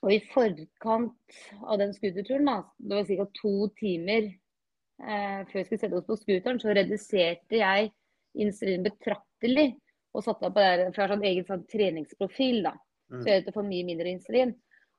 Og 0.00 0.12
i 0.14 0.20
forkant 0.32 1.40
av 1.60 1.78
den 1.80 1.92
scooterturen, 1.92 2.48
da, 2.48 2.62
det 2.78 2.96
var 2.96 3.08
ca. 3.10 3.26
to 3.36 3.68
timer 3.76 4.30
eh, 4.30 5.40
før 5.50 5.58
vi 5.58 5.64
skulle 5.66 5.82
sette 5.82 5.98
oss 5.98 6.08
på 6.08 6.16
scooteren, 6.22 6.60
så 6.62 6.72
reduserte 6.72 7.60
jeg 7.60 7.90
insulin 8.40 8.86
betraktelig. 8.86 9.74
Og 10.10 10.24
satte 10.26 10.48
på 10.48 10.58
der, 10.58 10.88
for 10.88 10.98
jeg 10.98 11.04
har 11.04 11.12
sånn 11.14 11.28
egen 11.28 11.46
sånn 11.46 11.66
treningsprofil, 11.70 12.64
da. 12.64 12.72
Så 13.10 13.26
jeg 13.28 13.52
får 13.54 13.66
mye 13.66 13.86
mindre 13.86 14.10
insulin. 14.10 14.56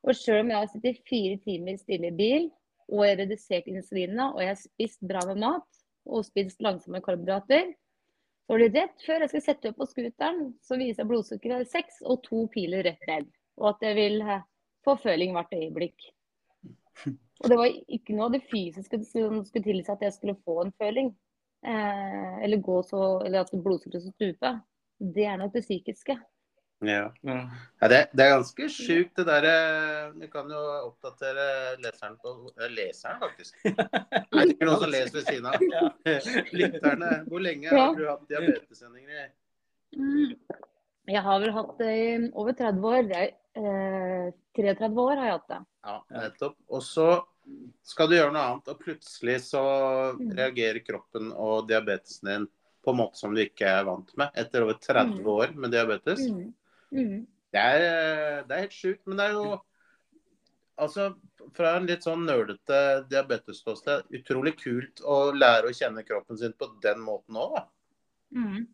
Og 0.08 0.16
sjøl 0.18 0.42
om 0.42 0.52
jeg 0.52 0.64
har 0.64 0.70
sittet 0.72 1.02
fire 1.10 1.38
timer 1.44 1.78
stille 1.80 2.10
i 2.10 2.16
bil, 2.16 2.48
og 2.92 3.04
jeg 3.06 3.14
har 3.14 3.22
redusert 3.22 3.68
insulinet, 3.72 4.34
og 4.34 4.42
jeg 4.42 4.52
har 4.52 4.60
spist 4.60 5.04
bra 5.08 5.22
med 5.30 5.42
mat, 5.44 5.82
og 6.08 6.26
spist 6.26 6.64
langsomme 6.64 7.02
karbohydrater, 7.06 7.74
så 8.46 8.54
var 8.54 8.64
det 8.64 8.72
rett 8.76 9.04
før 9.06 9.24
jeg 9.24 9.32
skulle 9.32 9.48
sette 9.48 9.72
opp 9.72 9.78
på 9.80 9.88
scooteren, 9.90 10.42
så 10.66 10.78
viser 10.80 11.08
blodsukkeret 11.08 11.70
seks 11.72 12.02
og 12.04 12.24
to 12.26 12.46
piler 12.54 12.84
rett 12.88 13.06
ned. 13.10 13.30
Og 13.62 13.74
at 13.74 13.86
jeg 13.86 13.98
vil 14.00 14.18
eh, 14.26 14.44
få 14.86 14.98
føling 15.00 15.36
hvert 15.38 15.54
øyeblikk. 15.56 16.10
Og 17.42 17.50
det 17.50 17.58
var 17.58 17.70
ikke 17.72 18.16
noe 18.16 18.28
av 18.28 18.36
det 18.36 18.44
fysiske 18.52 19.00
som 19.08 19.40
skulle 19.48 19.66
tilsi 19.66 19.94
at 19.94 20.04
jeg 20.06 20.14
skulle 20.18 20.38
få 20.46 20.60
en 20.66 20.74
føling. 20.82 21.14
Eh, 21.66 22.36
eller 22.46 22.62
gå 22.66 22.82
så, 22.86 23.22
eller 23.26 23.46
at 23.46 23.54
blodsukkeret 23.54 24.04
skulle 24.04 24.34
stupe. 24.36 24.54
Det 25.02 25.26
er 25.26 25.40
nok 25.42 25.56
det 25.56 25.66
psykiske. 25.66 26.18
Ja. 26.82 27.14
Ja. 27.22 27.40
Det, 27.90 28.00
det 28.18 28.26
er 28.26 28.32
ganske 28.34 28.68
sjukt 28.74 29.20
det 29.20 29.28
derre 29.28 29.52
Du 30.18 30.24
kan 30.34 30.50
jo 30.50 30.62
oppdatere 30.88 31.78
leseren 31.84 32.16
på 32.22 32.34
eh, 32.58 32.72
Leseren, 32.74 33.22
faktisk. 33.22 33.62
Sikkert 34.48 34.68
noen 34.68 34.80
som 34.82 34.92
leser 34.92 35.16
ved 35.18 35.26
siden 35.30 35.46
av. 35.46 35.56
Lytterne. 36.60 37.12
Hvor 37.28 37.44
lenge 37.44 37.68
Ja. 37.72 37.86
har 37.88 37.96
du 37.96 38.08
hatt 38.08 38.28
diabetes, 38.30 38.82
Ingrid? 38.82 39.32
Mm. 39.98 40.36
Jeg 41.12 41.22
har 41.26 41.40
vel 41.42 41.52
hatt 41.56 41.78
det 41.82 41.92
i 41.98 42.32
over 42.34 42.54
30 42.54 42.86
år. 42.88 43.12
Er, 43.12 43.32
eh, 43.58 44.32
33 44.56 44.98
år 45.06 45.16
har 45.18 45.26
jeg 45.26 45.36
hatt 45.40 45.48
det. 45.50 45.60
Ja, 45.84 45.98
nettopp. 46.22 46.56
Og 46.70 46.82
så 46.86 47.08
skal 47.84 48.08
du 48.08 48.16
gjøre 48.16 48.32
noe 48.36 48.42
annet, 48.52 48.68
og 48.70 48.80
plutselig 48.80 49.40
så 49.50 49.62
Mm. 50.16 50.32
reagerer 50.38 50.80
kroppen 50.86 51.32
og 51.34 51.68
diabetesen 51.68 52.28
din 52.30 52.48
på 52.84 52.92
en 52.92 52.98
måte 52.98 53.16
som 53.18 53.34
du 53.34 53.42
ikke 53.42 53.66
er 53.68 53.84
vant 53.86 54.16
med 54.18 54.30
etter 54.36 54.62
over 54.64 54.74
30 54.74 55.20
Mm. 55.20 55.26
år 55.28 55.56
med 55.56 55.72
diabetes. 55.72 56.20
Mm. 56.30 56.54
Mm. 56.94 57.28
Det 57.52 57.60
er, 57.60 57.82
eh, 57.82 58.44
det 58.48 58.52
er 58.52 58.62
helt 58.62 58.72
sjukt, 58.72 59.06
men 59.08 59.18
det 59.18 59.26
er 59.30 59.34
jo 59.34 59.62
Altså, 60.80 61.14
fra 61.58 61.76
en 61.78 61.88
litt 61.90 62.06
sånn 62.06 62.26
nerdete 62.28 62.82
diabetesståsted, 63.12 64.12
utrolig 64.20 64.56
kult 64.60 65.02
å 65.04 65.24
lære 65.36 65.70
å 65.70 65.76
kjenne 65.76 66.06
kroppen 66.08 66.40
sin 66.40 66.54
på 66.58 66.70
den 66.84 67.02
måten 67.04 67.40
òg, 67.42 67.58
da. 67.58 67.66
Mm. 68.36 68.68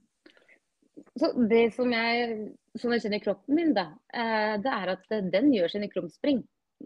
Så 1.17 1.31
det 1.50 1.63
som 1.75 1.91
jeg, 1.93 2.38
som 2.77 2.93
jeg 2.93 3.03
kjenner 3.05 3.24
kroppen 3.24 3.57
min, 3.57 3.74
da, 3.77 3.89
eh, 4.13 4.55
det 4.62 4.74
er 4.74 4.93
at 4.95 5.17
den 5.33 5.51
gjør 5.53 5.74
sine 5.74 5.89
krumspring 5.91 6.43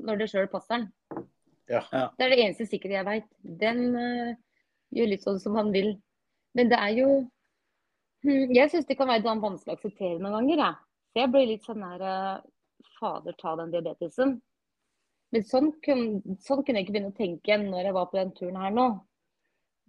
når 0.07 0.21
det 0.21 0.29
sjøl 0.31 0.50
passer 0.51 0.77
den. 0.77 1.27
Ja. 1.71 1.81
Ja. 1.91 2.05
Det 2.17 2.25
er 2.25 2.33
det 2.33 2.39
eneste 2.43 2.67
sikre 2.67 2.95
jeg 2.97 3.07
veit. 3.07 3.27
Den 3.41 3.83
uh, 3.95 4.31
gjør 4.95 5.11
litt 5.13 5.25
sånn 5.25 5.39
som 5.39 5.55
han 5.59 5.71
vil. 5.75 5.93
Men 6.57 6.71
det 6.71 6.79
er 6.83 6.95
jo 6.97 7.09
hm, 8.25 8.51
Jeg 8.51 8.71
syns 8.73 8.88
det 8.89 8.97
kan 9.00 9.07
være 9.07 9.23
vanskelig 9.39 9.71
å 9.71 9.77
akseptere 9.77 10.19
noen 10.19 10.35
ganger, 10.39 10.63
jeg. 10.65 10.79
Så 11.11 11.21
jeg 11.21 11.31
blir 11.31 11.47
litt 11.47 11.67
sånn 11.67 11.85
her 11.85 12.03
uh, 12.03 12.43
Fader, 12.97 13.35
ta 13.39 13.55
den 13.59 13.71
diabetesen. 13.73 14.39
Men 15.31 15.47
sånn 15.47 15.71
kunne, 15.83 16.35
sånn 16.43 16.61
kunne 16.65 16.81
jeg 16.81 16.88
ikke 16.88 16.95
begynne 16.97 17.13
å 17.13 17.17
tenke 17.17 17.57
når 17.61 17.88
jeg 17.88 17.95
var 17.95 18.11
på 18.11 18.19
den 18.19 18.33
turen 18.35 18.59
her 18.59 18.75
nå. 18.75 18.88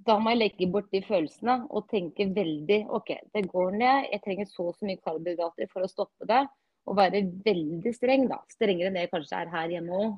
Da 0.07 0.17
må 0.19 0.33
jeg 0.33 0.41
legge 0.41 0.69
bort 0.71 0.91
de 0.95 1.03
følelsene 1.07 1.61
og 1.71 1.87
tenke 1.91 2.27
veldig 2.35 2.81
OK, 2.95 3.13
det 3.35 3.45
går 3.51 3.77
ned. 3.77 4.09
Jeg 4.11 4.23
trenger 4.25 4.51
så 4.51 4.69
og 4.71 4.77
så 4.79 4.89
mye 4.89 5.03
karbohydrater 5.03 5.71
for 5.71 5.87
å 5.87 5.91
stoppe 5.91 6.27
det. 6.31 6.43
Og 6.91 6.99
være 6.99 7.23
veldig 7.45 7.93
streng, 7.95 8.27
da. 8.31 8.41
Strengere 8.51 8.91
enn 8.91 8.99
det 8.99 9.05
jeg 9.05 9.13
kanskje 9.13 9.43
er 9.45 9.53
her 9.53 9.75
hjemme 9.77 10.01
òg. 10.01 10.17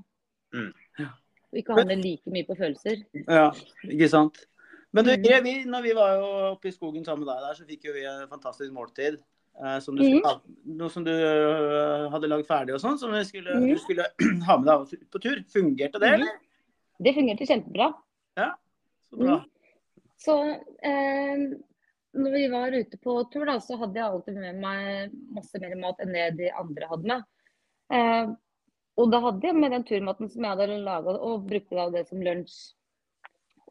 Mm. 0.56 0.70
Og 1.52 1.60
ikke 1.60 1.76
handle 1.76 1.98
like 2.00 2.32
mye 2.32 2.46
på 2.48 2.56
følelser. 2.56 3.02
Ja, 3.26 3.50
ikke 3.84 4.08
sant. 4.12 4.40
Men 4.94 5.08
du, 5.08 5.10
Mm. 5.10 5.44
Vi, 5.44 5.54
når 5.66 5.82
vi 5.82 5.92
var 5.94 6.14
jo 6.14 6.26
oppe 6.52 6.68
i 6.70 6.72
skogen 6.72 7.04
sammen 7.04 7.26
med 7.26 7.34
deg 7.34 7.42
der, 7.42 7.54
så 7.58 7.66
fikk 7.66 7.88
jo 7.88 7.92
vi 7.96 8.04
en 8.06 8.28
fantastisk 8.30 8.72
måltid. 8.72 9.18
Eh, 9.62 9.78
som 9.80 9.94
du 9.94 10.02
Mm. 10.02 10.18
skulle, 10.18 10.32
ha- 10.32 10.40
noe 10.66 10.90
som 10.90 11.04
du 11.04 11.11
øh, 11.12 12.11
hadde 12.11 12.26
lagd 12.28 12.46
ferdig 12.46 12.75
og 12.75 12.80
sånn, 12.82 12.99
som 12.99 13.12
du 13.12 13.20
skulle, 13.25 13.54
Mm. 13.54 13.68
du 13.70 13.78
skulle 13.78 14.04
ha 14.49 14.56
med 14.58 14.66
deg 14.66 15.04
på 15.11 15.20
tur. 15.23 15.37
Fungerte 15.52 16.00
det, 16.00 16.11
Mhm. 16.11 16.14
eller? 16.14 16.32
Det 17.00 17.14
fungerte 17.14 17.46
kjempebra. 17.46 17.94
Ja, 18.37 18.54
Så 19.11 19.16
bra. 19.16 19.37
Mm. 19.37 19.44
Så 20.18 20.34
eh, 20.82 21.37
når 22.14 22.30
vi 22.32 22.49
var 22.50 22.70
ute 22.75 22.99
på 22.99 23.30
tur, 23.30 23.44
da, 23.46 23.58
så 23.61 23.78
hadde 23.78 23.94
jeg 23.94 24.04
alltid 24.11 24.34
med 24.34 24.61
meg 24.61 25.12
masse 25.30 25.61
mer 25.61 25.75
mat 25.76 26.00
enn 26.00 26.12
det 26.12 26.37
de 26.37 26.50
andre 26.50 26.87
hadde 26.88 27.04
med. 27.06 27.23
Eh, 27.90 28.26
og 28.99 29.11
da 29.11 29.20
hadde 29.20 29.42
jeg 29.42 29.54
med 29.54 29.70
den 29.70 29.84
turmaten 29.84 30.30
som 30.30 30.42
jeg 30.42 30.50
hadde 30.56 30.82
laga, 30.84 31.14
og 31.18 31.46
brukte 31.46 31.75
da 31.78 31.90
det 31.90 32.08
som 32.08 32.18
lunsj. 32.20 32.73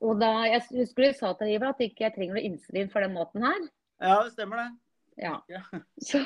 Og 0.02 0.20
da, 0.20 0.44
Jeg 0.46 0.62
husker 0.72 1.04
du 1.08 1.14
sa 1.14 1.34
til 1.34 1.48
Iver 1.56 1.70
at 1.70 1.80
ikke 1.80 2.00
jeg 2.08 2.14
trenger 2.16 2.34
noe 2.36 2.44
insulin 2.44 2.90
for 2.92 3.00
den 3.02 3.14
maten 3.14 3.42
her. 3.44 3.70
Ja, 4.02 4.24
det 4.24 4.34
stemmer 4.34 4.58
det. 4.58 4.72
Ja. 5.22 5.40
Så 6.10 6.24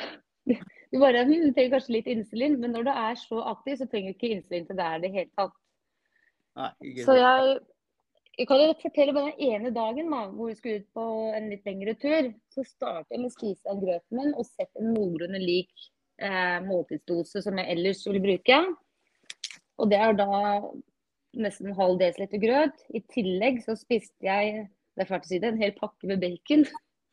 du 0.48 1.00
bare 1.02 1.26
du 1.28 1.34
trenger 1.52 1.74
kanskje 1.76 1.98
litt 1.98 2.12
insulin, 2.12 2.60
men 2.62 2.72
når 2.76 2.88
du 2.88 2.92
er 2.94 3.18
så 3.20 3.42
aktiv, 3.52 3.80
så 3.80 3.88
trenger 3.92 4.14
du 4.14 4.18
ikke 4.18 4.36
insulin 4.38 4.68
til 4.68 4.78
det 4.80 4.86
er 4.86 5.02
det 5.04 5.14
hele 5.16 5.32
tatt. 5.36 5.58
Nei, 6.58 6.70
Så 7.04 7.18
jeg, 7.18 7.58
jeg 8.38 8.48
kan 8.50 8.64
jo 8.64 8.78
fortelle 8.82 9.16
bare 9.18 9.34
den 9.34 9.52
ene 9.52 9.74
dagen 9.76 10.14
da, 10.14 10.24
hvor 10.32 10.50
vi 10.50 10.56
skulle 10.58 10.82
ut 10.82 10.90
på 10.96 11.06
en 11.38 11.50
litt 11.52 11.68
lengre 11.68 11.94
tur. 12.00 12.32
Så 12.56 12.66
startet 12.70 13.14
jeg 13.14 13.24
med 13.24 13.30
å 13.30 13.36
spise 13.36 13.74
av 13.74 13.84
grøten 13.84 14.22
min 14.22 14.34
og 14.34 14.48
sette 14.48 14.82
en 14.82 14.94
noenlunde 14.96 15.44
lik 15.44 15.90
eh, 16.24 16.58
måltidsdose 16.66 17.44
som 17.46 17.60
jeg 17.60 17.76
ellers 17.76 18.06
ville 18.08 18.24
bruke. 18.24 18.62
Og 19.78 19.92
det 19.92 20.00
er 20.02 20.16
da 20.18 20.32
nesten 21.38 21.70
en 21.70 21.78
halv 21.78 22.00
desiliter 22.00 22.42
grøt. 22.42 22.88
I 22.96 23.04
tillegg 23.14 23.62
så 23.68 23.76
spiste 23.78 24.26
jeg 24.26 24.66
det 24.98 25.04
er 25.04 25.12
fælt 25.12 25.28
å 25.28 25.30
si 25.30 25.38
det, 25.38 25.52
en 25.52 25.62
hel 25.62 25.76
pakke 25.78 26.10
med 26.10 26.24
bacon. 26.24 26.64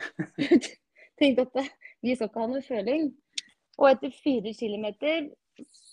Tenkte 1.20 1.46
at 1.46 1.72
vi 2.02 2.14
skal 2.16 2.28
ikke 2.30 2.42
ha 2.42 2.50
noe 2.50 2.64
føling. 2.64 3.08
Og 3.78 3.88
etter 3.90 4.12
fire 4.22 4.52
kilometer, 4.54 5.30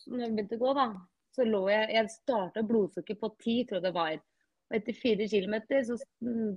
når 0.09 0.25
jeg 0.25 0.35
begynte 0.35 0.57
å 0.57 0.61
gå, 0.61 0.73
da, 0.77 0.87
så 1.35 1.45
lå 1.47 1.61
jeg 1.71 1.95
Jeg 1.95 2.11
starta 2.13 2.63
blodsukker 2.67 3.17
på 3.19 3.31
ti, 3.41 3.55
tror 3.65 3.79
jeg 3.79 3.87
det 3.87 3.93
var. 3.95 4.17
Og 4.71 4.77
etter 4.77 4.97
fire 4.97 5.27
kilometer 5.27 5.83
så 5.87 5.97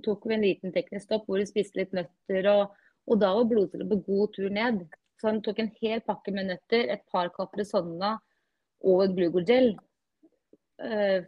tok 0.05 0.27
vi 0.27 0.35
en 0.35 0.45
liten 0.45 0.75
teknisk 0.75 1.07
stopp 1.07 1.25
hvor 1.27 1.41
vi 1.41 1.47
spiste 1.49 1.81
litt 1.81 1.95
nøtter. 1.95 2.49
Og, 2.51 2.75
og 3.11 3.21
da 3.21 3.31
var 3.37 3.49
blodsukkeret 3.49 3.91
på 3.91 4.01
god 4.07 4.35
tur 4.37 4.53
ned. 4.59 4.85
Så 5.19 5.29
han 5.29 5.41
tok 5.43 5.61
en 5.63 5.71
hel 5.81 6.03
pakke 6.05 6.33
med 6.35 6.49
nøtter, 6.51 6.89
et 6.91 7.03
par 7.11 7.31
Capresonna 7.35 8.17
og 8.85 9.05
et 9.05 9.15
Glugogel. 9.17 9.73
Uh, 10.81 11.23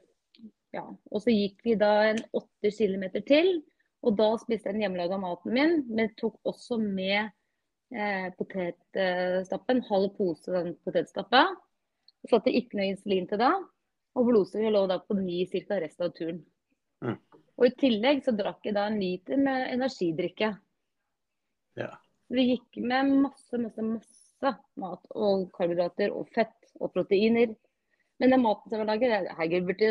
ja. 0.76 0.84
Og 0.84 1.24
så 1.24 1.34
gikk 1.34 1.64
vi 1.66 1.78
da 1.80 1.92
en 2.10 2.22
åtte 2.36 2.72
kilometer 2.76 3.24
til. 3.28 3.62
Og 4.06 4.18
da 4.18 4.28
spiste 4.42 4.70
jeg 4.70 4.78
den 4.78 4.86
hjemmelaga 4.86 5.18
maten 5.22 5.56
min, 5.56 5.80
men 5.90 6.12
tok 6.20 6.38
også 6.48 6.78
med 6.82 7.32
eh, 7.96 8.28
potetstappen. 8.38 9.82
Halv 9.90 10.12
pose 10.18 10.54
den 10.54 10.76
potetstappa. 10.86 11.48
Satte 12.30 12.54
ikke 12.54 12.78
noe 12.78 12.92
insulin 12.92 13.28
til 13.30 13.42
da. 13.42 13.52
Og 14.18 14.30
blodsukkeret 14.30 14.74
lå 14.74 14.86
da 14.90 15.00
på 15.04 15.18
ni 15.18 15.44
ca. 15.50 15.80
resten 15.82 16.08
av 16.08 16.14
turen. 16.18 16.42
Mm. 17.06 17.18
Og 17.58 17.66
i 17.66 17.74
tillegg 17.82 18.24
så 18.26 18.34
drakk 18.38 18.66
jeg 18.66 18.78
da 18.78 18.88
en 18.90 19.00
liter 19.02 19.40
med 19.42 19.72
energidrikke. 19.74 20.54
Ja. 21.78 21.92
Vi 22.34 22.44
gikk 22.52 22.80
med 22.84 23.14
masse, 23.24 23.58
masse, 23.62 23.82
masse 23.82 24.54
mat 24.78 25.06
og 25.16 25.48
karbohydrater 25.56 26.14
og 26.14 26.30
fett 26.36 26.74
og 26.78 26.92
proteiner. 26.94 27.56
Men 28.18 28.34
den 28.34 28.42
maten 28.42 28.72
som 28.72 28.82
lager, 28.90 29.12
jeg- 29.14 29.34
herregud, 29.38 29.68
burde 29.68 29.90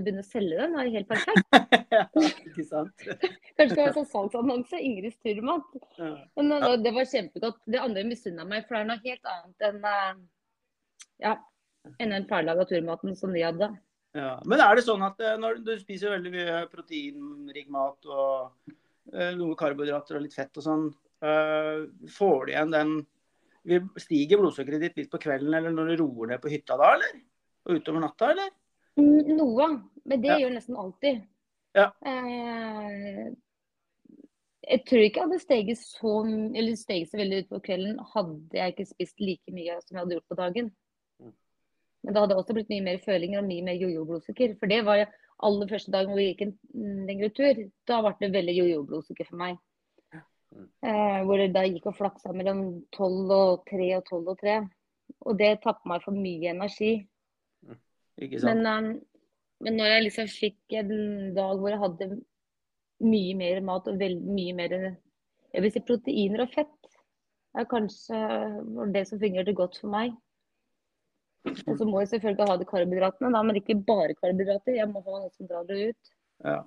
begynne 0.00 0.22
å 0.22 0.26
selge 0.26 0.56
den. 0.62 0.76
Det 0.76 0.84
er 0.84 0.94
helt 0.94 1.08
perfekt. 1.10 1.58
ja, 1.92 2.04
ikke 2.48 2.64
sant? 2.64 3.04
Kanskje 3.58 3.74
det 3.74 3.82
var 3.82 3.96
sånn 3.98 4.08
salgsannonse. 4.12 4.80
Ingrids 4.80 5.18
turmat. 5.20 5.76
Ja. 5.98 6.12
Men 6.38 6.54
det, 6.54 6.70
det 6.86 6.94
var 6.96 7.10
kjempegodt. 7.10 7.60
Det 7.68 7.82
andre 7.82 8.06
misunna 8.08 8.46
meg, 8.48 8.64
for 8.64 8.78
det 8.78 8.80
er 8.84 8.88
noe 8.92 9.04
helt 9.04 9.30
annet 9.34 9.68
enn 9.68 9.84
eh, 9.92 10.22
ja, 11.26 11.34
enn 12.00 12.16
den 12.16 12.26
ferdiglaga 12.30 12.64
turmaten 12.68 13.16
som 13.18 13.36
de 13.36 13.44
hadde. 13.44 13.70
Ja. 14.16 14.32
Men 14.48 14.62
er 14.64 14.78
det 14.78 14.86
sånn 14.86 15.04
at 15.04 15.20
eh, 15.20 15.36
når 15.40 15.60
du 15.66 15.74
spiser 15.80 16.14
veldig 16.16 16.32
mye 16.32 16.60
proteinrik 16.72 17.68
mat 17.72 18.08
og 18.08 18.72
eh, 19.12 19.34
noe 19.36 19.56
karbohydrater 19.58 20.16
og 20.16 20.24
litt 20.24 20.36
fett 20.36 20.56
og 20.56 20.64
sånn, 20.64 20.88
eh, 21.20 21.84
får 22.16 22.48
du 22.48 22.54
igjen 22.56 22.74
den 22.74 22.96
Stiger 23.98 24.38
blodsukkeret 24.38 24.78
ditt 24.84 24.98
litt 25.00 25.08
på 25.10 25.18
kvelden 25.18 25.50
eller 25.58 25.72
når 25.74 25.88
du 25.90 26.04
roer 26.04 26.28
ned 26.30 26.38
på 26.38 26.52
hytta 26.52 26.76
da, 26.78 26.92
eller? 26.94 27.16
Og 27.66 27.80
utover 27.80 28.02
natta, 28.04 28.30
eller? 28.30 28.52
Noe, 28.96 29.66
men 30.04 30.20
det 30.22 30.30
Ja. 30.30 30.38
gjør 30.38 30.54
nesten 30.54 30.76
alltid. 30.78 31.22
Ja. 31.76 31.90
Eh, 32.06 33.34
jeg 34.66 34.84
tror 34.86 35.02
ikke 35.04 35.20
jeg 35.20 35.28
hadde 35.28 35.40
steget 35.42 35.78
så, 35.78 36.12
eller 36.56 36.74
steget 36.78 37.10
så 37.10 37.18
veldig 37.20 37.42
ut 37.42 37.48
på 37.50 37.60
kvelden 37.68 37.98
hadde 38.14 38.56
jeg 38.56 38.72
ikke 38.72 38.86
spist 38.88 39.20
like 39.20 39.52
mye 39.52 39.76
som 39.82 39.96
jeg 39.96 40.02
hadde 40.02 40.16
gjort 40.16 40.28
på 40.32 40.38
dagen. 40.40 40.70
Mm. 41.20 41.32
Men 42.02 42.14
det 42.14 42.22
hadde 42.22 42.38
også 42.40 42.56
blitt 42.56 42.72
mye 42.72 42.86
mer 42.86 42.98
følinger 43.04 43.42
og 43.42 43.48
mye 43.50 43.66
mer 43.66 43.78
jojo-blodsukker. 43.82 44.56
For 44.58 44.66
det 44.66 44.84
var 44.84 45.04
aller 45.42 45.68
første 45.68 45.92
dagen 45.92 46.10
hvor 46.10 46.22
vi 46.22 46.30
gikk 46.32 46.42
en 46.46 46.58
mm, 46.74 47.06
lengre 47.06 47.30
tur. 47.36 47.60
Da 47.86 48.00
ble 48.02 48.14
det 48.20 48.32
veldig 48.32 48.56
jojo-blodsukker 48.56 49.28
for 49.28 49.36
meg. 49.42 49.58
Mm. 50.54 50.68
Eh, 50.82 51.20
hvor 51.26 51.36
det 51.42 51.52
da 51.52 51.66
gikk 51.66 51.90
og 51.90 51.98
flaksa 51.98 52.32
mellom 52.32 52.62
12 52.96 53.30
og 53.36 53.66
3 53.68 53.90
og 53.98 54.04
12 54.08 54.32
og 54.32 54.38
3. 54.40 54.56
Og 55.26 55.38
det 55.38 55.52
tapte 55.62 55.90
meg 55.90 56.02
for 56.02 56.16
mye 56.16 56.50
energi. 56.54 56.94
Ikke 58.22 58.40
sant? 58.40 58.62
Men, 58.62 58.66
um, 58.66 59.26
men 59.64 59.78
når 59.80 59.92
jeg 59.92 60.06
liksom 60.06 60.30
fikk 60.32 60.76
en 60.80 60.92
dag 61.36 61.60
hvor 61.60 61.72
jeg 61.72 61.82
hadde 61.82 62.10
mye 63.04 63.34
mer 63.36 63.60
mat 63.64 63.88
og 63.90 63.98
veld, 64.00 64.22
mye 64.24 64.54
mer 64.56 64.76
jeg 64.76 65.64
vil 65.64 65.72
si 65.72 65.82
proteiner 65.88 66.44
og 66.44 66.52
fett, 66.52 66.72
er 67.56 67.68
kanskje 67.70 68.18
det 68.92 69.06
som 69.08 69.20
fungerte 69.20 69.54
godt 69.56 69.78
for 69.80 69.92
meg. 69.92 70.12
Og 71.46 71.78
så 71.78 71.86
må 71.86 72.02
jeg 72.02 72.10
selvfølgelig 72.14 72.48
ha 72.50 72.56
de 72.60 72.68
karbohydratene, 72.68 73.30
da, 73.32 73.42
men 73.46 73.60
ikke 73.60 73.78
bare 73.86 74.16
karbohydrater. 74.18 74.76
Jeg 74.76 74.90
må 74.90 75.02
ha 75.04 75.20
noe 75.22 75.32
som 75.32 75.48
drar 75.48 75.66
det 75.68 75.92
ut. 75.92 76.10
Ja. 76.44 76.58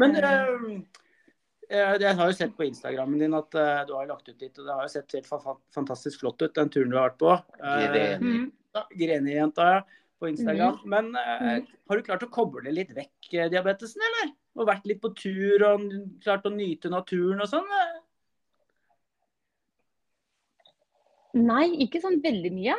Men 0.00 0.16
eh, 0.18 1.94
jeg 2.02 2.14
har 2.18 2.30
jo 2.30 2.36
sett 2.36 2.56
på 2.58 2.66
Instagrammen 2.66 3.22
din 3.22 3.36
at 3.38 3.56
uh, 3.56 3.84
du 3.88 3.94
har 3.96 4.10
lagt 4.10 4.28
ut 4.28 4.34
litt, 4.42 4.58
og 4.58 4.66
det 4.66 4.74
har 4.74 4.88
jo 4.88 4.92
sett 4.96 5.16
helt 5.16 5.30
fa 5.30 5.56
fantastisk 5.74 6.24
flott 6.24 6.42
ut, 6.42 6.54
den 6.58 6.72
turen 6.74 6.92
du 6.92 6.98
har 6.98 7.12
vært 7.12 7.20
på. 7.22 7.36
Uh, 7.62 7.84
Greni. 7.86 8.32
Mm. 8.34 8.46
Greni-jenta 8.92 9.70
ja, 9.70 9.78
på 10.20 10.30
Instagram. 10.30 10.78
Mm. 10.82 10.90
Men 10.92 11.10
eh, 11.20 11.70
har 11.88 11.98
du 11.98 12.04
klart 12.06 12.24
å 12.26 12.32
koble 12.32 12.72
litt 12.72 12.92
vekk 12.96 13.30
eh, 13.34 13.48
diabetesen, 13.52 14.02
eller? 14.10 14.32
Og 14.56 14.68
vært 14.70 14.86
litt 14.88 15.02
på 15.02 15.12
tur 15.16 15.64
og 15.68 15.86
klart 16.24 16.46
å 16.48 16.54
nyte 16.54 16.92
naturen 16.92 17.42
og 17.44 17.50
sånn? 17.50 17.72
eh? 17.80 17.96
Nei, 21.36 21.66
ikke 21.84 22.00
sånn 22.00 22.22
veldig 22.24 22.52
mye. 22.54 22.76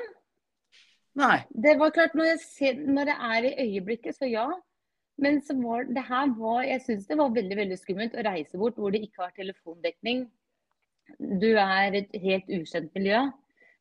Nei. 1.18 1.38
Det 1.50 1.76
var 1.78 1.94
klart, 1.94 2.16
når, 2.18 2.40
ser, 2.42 2.78
når 2.78 3.12
det 3.12 3.18
er 3.30 3.46
i 3.46 3.54
øyeblikket, 3.68 4.18
så 4.18 4.30
ja. 4.30 4.48
Men 5.22 5.40
så 5.46 5.56
var, 5.58 5.88
det 5.90 6.04
her 6.06 6.30
var, 6.38 6.62
jeg 6.66 6.84
syns 6.86 7.08
det 7.10 7.18
var 7.18 7.34
veldig 7.34 7.58
veldig 7.58 7.78
skummelt 7.80 8.18
å 8.18 8.26
reise 8.26 8.60
bort 8.62 8.78
hvor 8.78 8.94
det 8.94 9.02
ikke 9.06 9.24
har 9.26 9.34
telefondekning. 9.38 10.28
Du 11.18 11.50
er 11.58 11.96
et 11.98 12.18
helt 12.22 12.50
ukjent 12.54 12.94
miljø. 12.98 13.24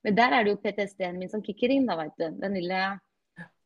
Men 0.07 0.17
der 0.17 0.33
er 0.33 0.45
det 0.47 0.55
jo 0.55 0.61
PTSD-en 0.63 1.19
min 1.21 1.33
som 1.33 1.43
kicker 1.45 1.73
inn, 1.75 1.89
da, 1.89 1.99
vet 1.99 2.15
du. 2.21 2.29
Den 2.41 2.57
lille 2.57 2.81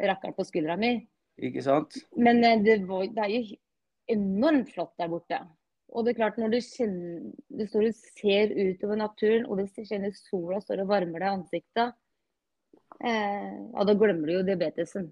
rakkeren 0.01 0.37
på 0.37 0.47
skuldra 0.49 0.77
mi. 0.81 0.95
Ikke 1.41 1.63
sant? 1.65 1.97
Men 2.17 2.43
eh, 2.45 2.61
det, 2.65 2.81
var, 2.89 3.07
det 3.15 3.25
er 3.25 3.33
jo 3.35 3.57
enormt 4.11 4.73
flott 4.75 4.95
der 5.01 5.11
borte. 5.13 5.41
Og 5.91 6.05
det 6.07 6.13
er 6.13 6.21
klart, 6.21 6.37
når 6.39 6.53
du, 6.55 6.59
kjenner, 6.63 7.23
du 7.51 7.65
står 7.67 7.89
og 7.89 8.03
ser 8.21 8.53
utover 8.55 8.99
naturen, 9.01 9.47
og 9.49 9.59
hvis 9.59 9.73
du 9.75 9.83
kjenner 9.89 10.13
sola 10.15 10.61
står 10.63 10.85
og 10.85 10.91
varmer 10.93 11.19
deg 11.23 11.27
i 11.27 11.39
ansiktet, 11.39 11.97
eh, 13.03 13.57
ja, 13.73 13.87
da 13.89 13.97
glemmer 13.99 14.31
du 14.31 14.37
jo 14.37 14.45
diabetesen. 14.47 15.09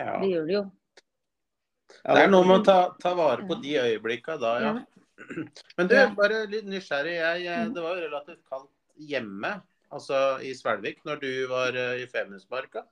Ja. 0.00 0.16
Det 0.22 0.32
gjør 0.32 0.48
du 0.48 0.54
jo. 0.56 0.62
Ja, 2.02 2.16
Det 2.16 2.22
er 2.24 2.32
noe 2.32 2.48
med 2.48 2.62
å 2.62 2.64
ta, 2.66 2.78
ta 3.02 3.12
vare 3.14 3.44
på 3.46 3.58
de 3.62 3.76
øyeblikka 3.82 4.38
da, 4.40 4.54
ja. 4.64 4.72
Ja. 4.80 4.88
Men 5.78 5.90
du, 5.90 5.94
bare 6.18 6.40
litt 6.50 6.66
nysgjerrig. 6.66 7.18
Jeg, 7.20 7.44
jeg, 7.44 7.68
Mm. 7.68 7.74
det 7.76 7.84
var 7.84 7.94
jo 7.98 8.06
relativt 8.08 8.40
kaldt 8.48 8.70
hjemme, 9.12 9.52
altså 9.92 10.22
i 10.42 10.50
Svelvik, 10.56 11.04
når 11.06 11.20
du 11.22 11.30
var 11.52 11.76
eh, 11.78 12.02
i 12.02 12.08
Femundsmarka. 12.10 12.82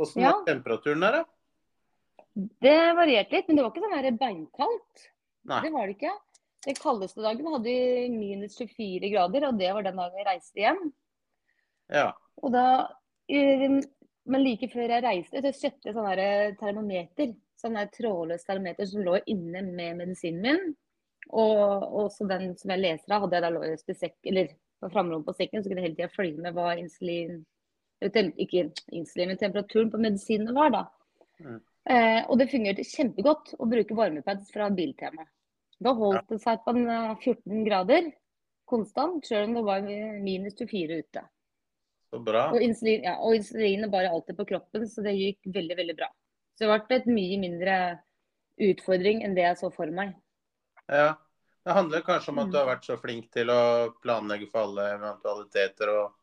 Åssen 0.00 0.22
Ja. 0.22 0.32
var 0.32 0.46
temperaturen 0.48 1.04
der, 1.04 1.12
da? 1.12 1.24
Det 2.64 2.94
varierte 2.96 3.36
litt, 3.36 3.48
men 3.48 3.56
det 3.56 3.64
var 3.64 3.72
ikke 3.72 3.84
sånn 3.84 4.18
beinkaldt. 4.18 5.06
Nei. 5.50 5.60
Det 5.64 5.72
var 5.74 5.86
det 5.86 5.96
ikke. 5.96 6.12
Den 6.66 6.76
kaldeste 6.76 7.22
dagen 7.24 7.46
hadde 7.46 7.64
vi 7.64 8.08
minus 8.12 8.58
24 8.58 9.10
grader, 9.12 9.46
og 9.48 9.58
det 9.58 9.72
var 9.72 9.82
den 9.86 9.96
dagen 9.96 10.20
jeg 10.20 10.28
reiste 10.28 10.60
hjem. 10.60 10.92
Ja. 11.90 12.12
Og 12.42 12.52
da, 12.52 12.66
eh, 13.28 13.80
men 14.26 14.44
like 14.44 14.68
før 14.68 14.88
jeg 14.88 15.04
reiste, 15.04 15.40
så 15.40 15.52
kjøpte 15.56 15.88
jeg 15.88 15.96
sånn 15.96 16.58
termometer. 16.60 17.34
Sånn 17.60 17.76
trådløs 17.92 18.44
termometer 18.46 18.86
som 18.88 19.02
lå 19.04 19.18
inne 19.26 19.62
med 19.62 19.98
medisinen 19.98 20.40
min. 20.40 20.76
Og 21.30 21.82
også 22.04 22.26
den 22.28 22.56
som 22.56 22.70
jeg 22.70 22.80
leser 22.80 23.12
av, 23.14 23.22
hadde 23.22 23.36
jeg 23.36 23.42
da 23.42 23.50
løst 23.50 23.92
i 23.92 23.94
sekk, 23.94 24.16
eller 24.26 24.52
på 24.80 24.90
framrommet 24.92 25.26
på 25.26 25.36
sekken, 25.36 25.62
så 25.62 25.68
kunne 25.68 25.82
jeg 25.82 25.90
hele 25.90 25.98
tida 25.98 26.14
følge 26.14 26.40
med 26.40 26.56
hva 26.56 26.72
insulin 26.80 27.44
ikke 28.00 28.70
insulin, 28.96 29.28
men 29.28 29.36
temperaturen 29.40 29.90
på 29.92 30.00
medisinene 30.00 30.54
var. 30.56 30.70
da. 30.70 30.84
Mm. 31.40 31.60
Eh, 31.90 32.22
og 32.28 32.38
det 32.38 32.50
fungerte 32.50 32.84
kjempegodt 32.84 33.54
å 33.58 33.68
bruke 33.68 33.96
varmepads 33.96 34.50
fra 34.52 34.70
Biltema. 34.70 35.26
Da 35.80 35.92
holdt 35.96 36.28
det 36.28 36.40
seg 36.42 36.60
på 36.64 36.74
eh, 36.76 37.14
14 37.24 37.64
grader 37.64 38.10
konstant, 38.70 39.24
selv 39.26 39.48
om 39.48 39.54
det 39.54 39.64
var 39.66 39.86
minus 40.22 40.54
24 40.58 41.00
ute. 41.02 41.22
Så 42.10 42.18
bra. 42.22 42.50
Og, 42.52 42.60
insulin, 42.62 43.02
ja, 43.06 43.16
og 43.22 43.34
insulinet 43.38 43.90
bare 43.90 44.10
alltid 44.10 44.36
på 44.36 44.46
kroppen, 44.46 44.86
så 44.88 45.02
det 45.02 45.16
gikk 45.16 45.38
veldig, 45.46 45.76
veldig 45.78 45.96
bra. 45.96 46.08
Så 46.58 46.66
det 46.66 46.78
ble 46.86 46.96
et 46.96 47.06
mye 47.10 47.38
mindre 47.40 47.74
utfordring 48.60 49.22
enn 49.24 49.34
det 49.34 49.46
jeg 49.46 49.58
så 49.62 49.70
for 49.72 49.90
meg. 49.94 50.14
Ja. 50.90 51.14
Det 51.60 51.74
handler 51.76 52.00
kanskje 52.00 52.32
om 52.32 52.38
at 52.40 52.46
Mm. 52.46 52.52
du 52.52 52.56
har 52.58 52.66
vært 52.66 52.86
så 52.88 52.96
flink 52.96 53.30
til 53.30 53.50
å 53.52 53.92
planlegge 54.00 54.48
for 54.50 54.62
alle 54.64 54.94
eventualiteter 54.94 55.90
og 55.92 56.14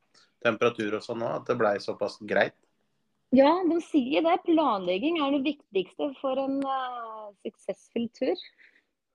temperatur 0.44 0.96
og 1.00 1.03
sånn 1.06 1.24
òg, 1.25 1.41
at 1.41 1.50
det 1.50 1.58
blei 1.60 1.75
såpass 1.84 2.17
greit. 2.27 2.56
Ja, 3.36 3.51
de 3.67 3.82
sier 3.84 4.24
det. 4.24 4.38
Planlegging 4.46 5.17
er 5.20 5.34
det 5.36 5.44
viktigste 5.50 6.13
for 6.22 6.39
en 6.39 6.62
uh, 6.63 7.27
suksessfull 7.44 8.08
tur. 8.15 8.36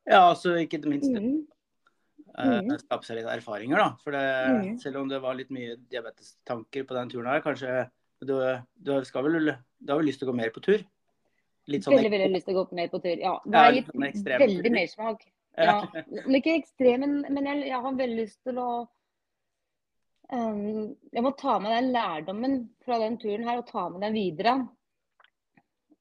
Ja, 0.08 0.28
altså 0.32 0.56
ikke 0.60 0.82
minst 0.84 1.08
Mm. 1.12 1.46
eh, 2.38 2.60
Mhm. 2.60 2.78
skape 2.80 3.04
seg 3.04 3.16
litt 3.16 3.26
erfaringer, 3.26 3.76
da. 3.76 3.96
For 4.02 4.10
det, 4.12 4.20
mm. 4.20 4.78
selv 4.80 4.96
om 4.96 5.08
det 5.08 5.20
var 5.22 5.34
litt 5.34 5.50
mye 5.50 5.76
diabetestanker 5.90 6.84
på 6.84 6.94
den 6.94 7.08
turen 7.08 7.26
her, 7.26 7.40
kanskje 7.40 7.90
du, 8.22 8.34
du 8.82 9.04
skal 9.04 9.24
vel 9.24 9.56
Du 9.82 9.92
har 9.92 9.98
vel 9.98 10.06
lyst 10.06 10.20
til 10.20 10.28
å 10.28 10.32
gå 10.32 10.36
mer 10.36 10.50
på 10.50 10.60
tur? 10.62 10.82
Litt 11.68 11.84
sånn 11.84 11.94
Veldig 11.94 12.10
veldig 12.10 12.32
lyst 12.34 12.46
til 12.46 12.54
å 12.56 12.64
gå 12.64 12.74
mer 12.76 12.88
på 12.88 13.00
tur. 13.02 13.16
Ja, 13.18 13.40
det 13.46 13.58
har 13.58 13.72
gitt 13.72 13.86
sånn 13.90 14.40
veldig 14.42 14.72
mersmak. 14.72 15.24
Ja. 15.56 15.86
Ja, 15.92 16.02
ikke 16.38 16.54
ekstrem, 16.56 17.00
men, 17.00 17.34
men 17.34 17.44
jeg, 17.44 17.66
jeg 17.68 17.80
har 17.84 17.92
veldig 17.92 18.16
lyst 18.18 18.38
til 18.44 18.58
å 18.58 18.88
um, 20.32 20.92
Jeg 21.12 21.24
må 21.24 21.32
ta 21.38 21.58
med 21.62 21.74
den 21.76 21.92
lærdommen 21.94 22.56
fra 22.84 22.98
den 23.02 23.18
turen 23.20 23.46
her 23.48 23.60
og 23.60 23.68
ta 23.68 23.86
med 23.92 24.02
den 24.06 24.16
videre. 24.16 24.56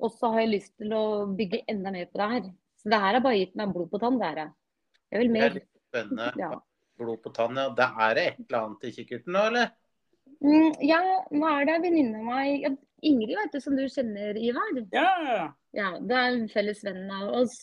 Og 0.01 0.11
så 0.15 0.31
har 0.33 0.43
jeg 0.43 0.55
lyst 0.55 0.73
til 0.81 0.95
å 0.97 1.03
bygge 1.37 1.61
enda 1.69 1.93
mer 1.93 2.09
på 2.09 2.21
det 2.21 2.29
her. 2.33 2.49
Så 2.81 2.89
det 2.89 3.01
her 3.03 3.17
har 3.17 3.23
bare 3.23 3.37
gitt 3.43 3.57
meg 3.59 3.73
blod 3.75 3.91
på 3.91 4.01
tann. 4.01 4.17
Det 4.17 4.31
er 4.31 4.41
Jeg 5.11 5.19
vil 5.19 5.33
Det 5.33 5.37
er 5.37 5.41
mer. 5.41 5.53
litt 5.59 5.69
spennende. 5.91 6.31
Ja. 6.39 6.51
Blod 6.97 7.21
på 7.21 7.33
tann, 7.35 7.57
ja. 7.57 7.69
Det 7.77 7.87
er 8.07 8.21
et 8.23 8.39
eller 8.47 8.59
annet 8.65 8.87
i 8.89 8.93
kikkerten 8.95 9.33
nå, 9.35 9.45
eller? 9.51 9.71
Mm, 10.41 10.73
ja, 10.81 11.01
nå 11.29 11.49
er 11.53 11.65
det 11.67 11.75
en 11.75 11.83
venninne 11.85 12.21
av 12.21 12.25
meg 12.25 12.63
ja, 12.65 12.71
Ingrid, 13.05 13.37
vet 13.37 13.53
du, 13.53 13.61
som 13.61 13.75
du 13.77 13.83
kjenner, 13.89 14.37
Ivar. 14.37 14.71
Ja, 14.93 15.07
ja, 15.25 15.33
ja. 15.37 15.47
Ja, 15.77 15.89
det 15.99 16.17
er 16.17 16.33
en 16.35 16.47
felles 16.51 16.81
venn 16.85 17.09
av 17.13 17.29
oss. 17.41 17.55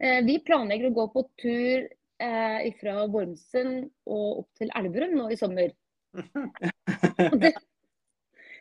Eh, 0.00 0.20
vi 0.24 0.38
planlegger 0.44 0.88
å 0.90 0.96
gå 0.96 1.06
på 1.12 1.24
tur 1.40 1.88
eh, 2.22 2.68
fra 2.80 3.06
Vormsund 3.10 3.88
og 4.06 4.44
opp 4.44 4.60
til 4.60 4.72
Elverum 4.78 5.16
nå 5.18 5.28
i 5.34 5.38
sommer. 5.40 5.72
Og 7.32 7.40
det, 7.42 7.52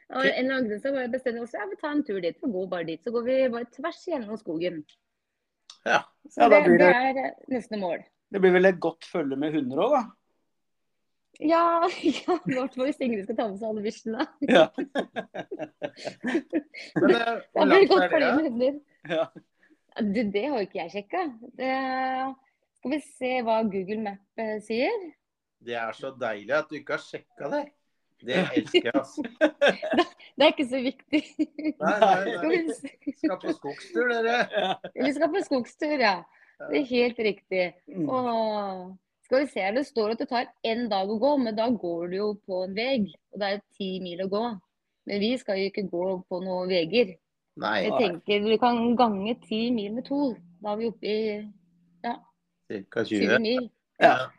og 0.08 0.24
en 0.24 0.38
eller 0.40 0.54
annen 0.56 0.80
så 0.80 0.92
bare 0.96 1.10
bestemte 1.12 1.42
vi 1.42 1.44
oss 1.44 1.56
ja, 1.56 1.66
vi 1.68 1.76
tar 1.82 1.92
en 1.92 2.04
tur 2.08 2.20
dit. 2.24 2.38
Vi 2.40 2.52
går 2.52 2.68
bare 2.72 2.88
dit. 2.88 3.02
Så 3.04 3.12
går 3.12 3.26
vi 3.26 3.36
bare 3.52 3.68
tvers 3.76 4.00
gjennom 4.08 4.38
skogen. 4.40 4.78
Ja. 5.84 6.00
Så 6.32 6.42
Ja, 6.42 6.50
det, 6.50 6.62
det 6.64 6.78
det- 6.80 6.94
er 6.96 7.14
nesten 7.18 7.56
neste 7.58 7.80
mål. 7.82 8.06
Det 8.32 8.40
blir 8.44 8.52
vel 8.56 8.66
et 8.66 8.80
godt 8.80 9.06
følge 9.08 9.36
med 9.40 9.54
hunder 9.56 9.78
òg, 9.84 9.92
da? 9.98 10.04
Ja, 11.40 11.64
ja 12.26 12.38
fall 12.44 12.88
hvis 12.88 13.00
Ingrid 13.04 13.28
skal 13.28 13.38
ta 13.38 13.48
med 13.48 13.60
seg 13.60 13.68
alle 13.70 13.84
bikkjene. 13.86 14.26
Ja. 14.48 14.66
Men 16.98 17.14
eh, 17.16 17.44
blir 17.54 17.76
det 17.76 17.92
godt 17.92 18.12
følge 18.12 18.32
med 18.40 18.50
hunder. 18.50 18.80
ja. 19.12 19.28
Det, 19.98 20.28
det 20.34 20.44
har 20.46 20.60
jo 20.60 20.66
ikke 20.68 20.78
jeg 20.84 20.92
sjekka. 20.94 21.22
Det, 21.58 21.72
skal 22.78 22.92
vi 22.94 23.00
se 23.02 23.32
hva 23.46 23.62
Google 23.66 24.02
Map 24.06 24.44
eh, 24.44 24.60
sier. 24.62 24.94
Det 25.66 25.76
er 25.76 25.98
så 25.98 26.14
deilig 26.14 26.54
at 26.56 26.70
du 26.70 26.78
ikke 26.80 26.98
har 26.98 27.04
sjekka 27.04 27.50
det. 27.54 27.66
Det 28.26 28.38
elsker 28.58 28.88
jeg, 28.88 28.94
altså. 28.96 29.24
Det 30.38 30.46
er 30.46 30.52
ikke 30.54 30.68
så 30.70 30.80
viktig. 30.82 31.22
Nei, 31.82 31.94
nei, 32.02 32.16
nei. 32.30 32.50
vi. 32.54 33.14
Skal 33.18 33.40
på 33.42 33.54
skogstur, 33.58 34.12
dere. 34.12 34.38
ja. 34.54 34.74
vi 34.94 35.12
skal 35.16 35.32
på 35.34 35.42
skogstur, 35.46 35.96
ja. 36.02 36.16
Det 36.58 36.82
er 36.82 36.88
helt 36.92 37.20
riktig. 37.26 37.64
Mm. 37.90 38.10
Og 38.10 39.26
skal 39.26 39.44
vi 39.44 39.50
se, 39.52 39.66
det 39.76 39.86
står 39.86 40.14
at 40.14 40.22
det 40.22 40.30
tar 40.30 40.50
én 40.66 40.86
dag 40.90 41.10
å 41.10 41.18
gå, 41.22 41.34
men 41.42 41.58
da 41.58 41.68
går 41.74 42.14
du 42.14 42.18
jo 42.18 42.30
på 42.46 42.64
en 42.68 42.76
vei. 42.78 43.00
Og 43.34 43.42
det 43.42 43.50
er 43.50 43.64
ti 43.78 43.90
mil 44.04 44.22
å 44.26 44.30
gå. 44.32 44.44
Men 45.10 45.24
vi 45.24 45.32
skal 45.42 45.62
jo 45.62 45.72
ikke 45.72 45.88
gå 45.90 46.06
på 46.30 46.42
noen 46.44 46.70
veier. 46.70 47.16
Jeg 47.58 47.94
tenker 47.98 48.46
du 48.46 48.54
kan 48.62 48.82
gange 49.00 49.38
ti 49.48 49.68
mil 49.74 49.98
med 49.98 50.06
to. 50.06 50.36
Da 50.62 50.74
er 50.74 50.82
vi 50.82 50.90
oppe 50.92 51.14
i 51.14 51.20
ca. 52.06 52.18
20 52.70 53.10
20. 53.10 53.38
mil. 53.42 53.70
Ja. 54.02 54.30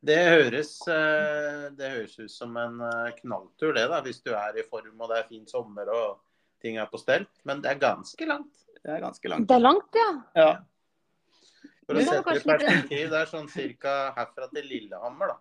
Det 0.00 0.16
høres, 0.16 0.72
eh, 0.88 1.66
det 1.76 1.90
høres 1.92 2.16
ut 2.16 2.32
som 2.32 2.54
en 2.56 2.80
eh, 2.86 3.12
knalltur, 3.18 3.74
det, 3.76 3.84
da, 3.92 4.00
hvis 4.04 4.22
du 4.24 4.30
er 4.32 4.56
i 4.56 4.64
form 4.64 5.02
og 5.02 5.10
det 5.12 5.18
er 5.20 5.26
fin 5.28 5.44
sommer 5.48 5.90
og 5.92 6.22
ting 6.62 6.78
er 6.80 6.88
på 6.88 7.00
stell. 7.00 7.26
Men 7.44 7.60
det 7.60 7.74
er 7.74 7.82
ganske 7.82 8.28
langt. 8.28 8.62
Det 8.80 8.94
er 8.94 9.02
ganske 9.02 9.28
langt. 9.28 9.48
Det 9.48 9.58
er 9.58 9.64
langt, 9.64 9.98
ja. 10.00 10.10
Ja. 10.40 10.50
For 11.84 12.00
å 12.00 12.04
sette 12.06 12.22
det 12.32 12.40
i 12.40 12.46
perspektiv, 12.48 13.04
det 13.12 13.18
er 13.20 13.28
sånn 13.28 13.50
ca. 13.82 13.96
herfra 14.16 14.48
til 14.54 14.70
Lillehammer, 14.72 15.34
da. 15.34 15.40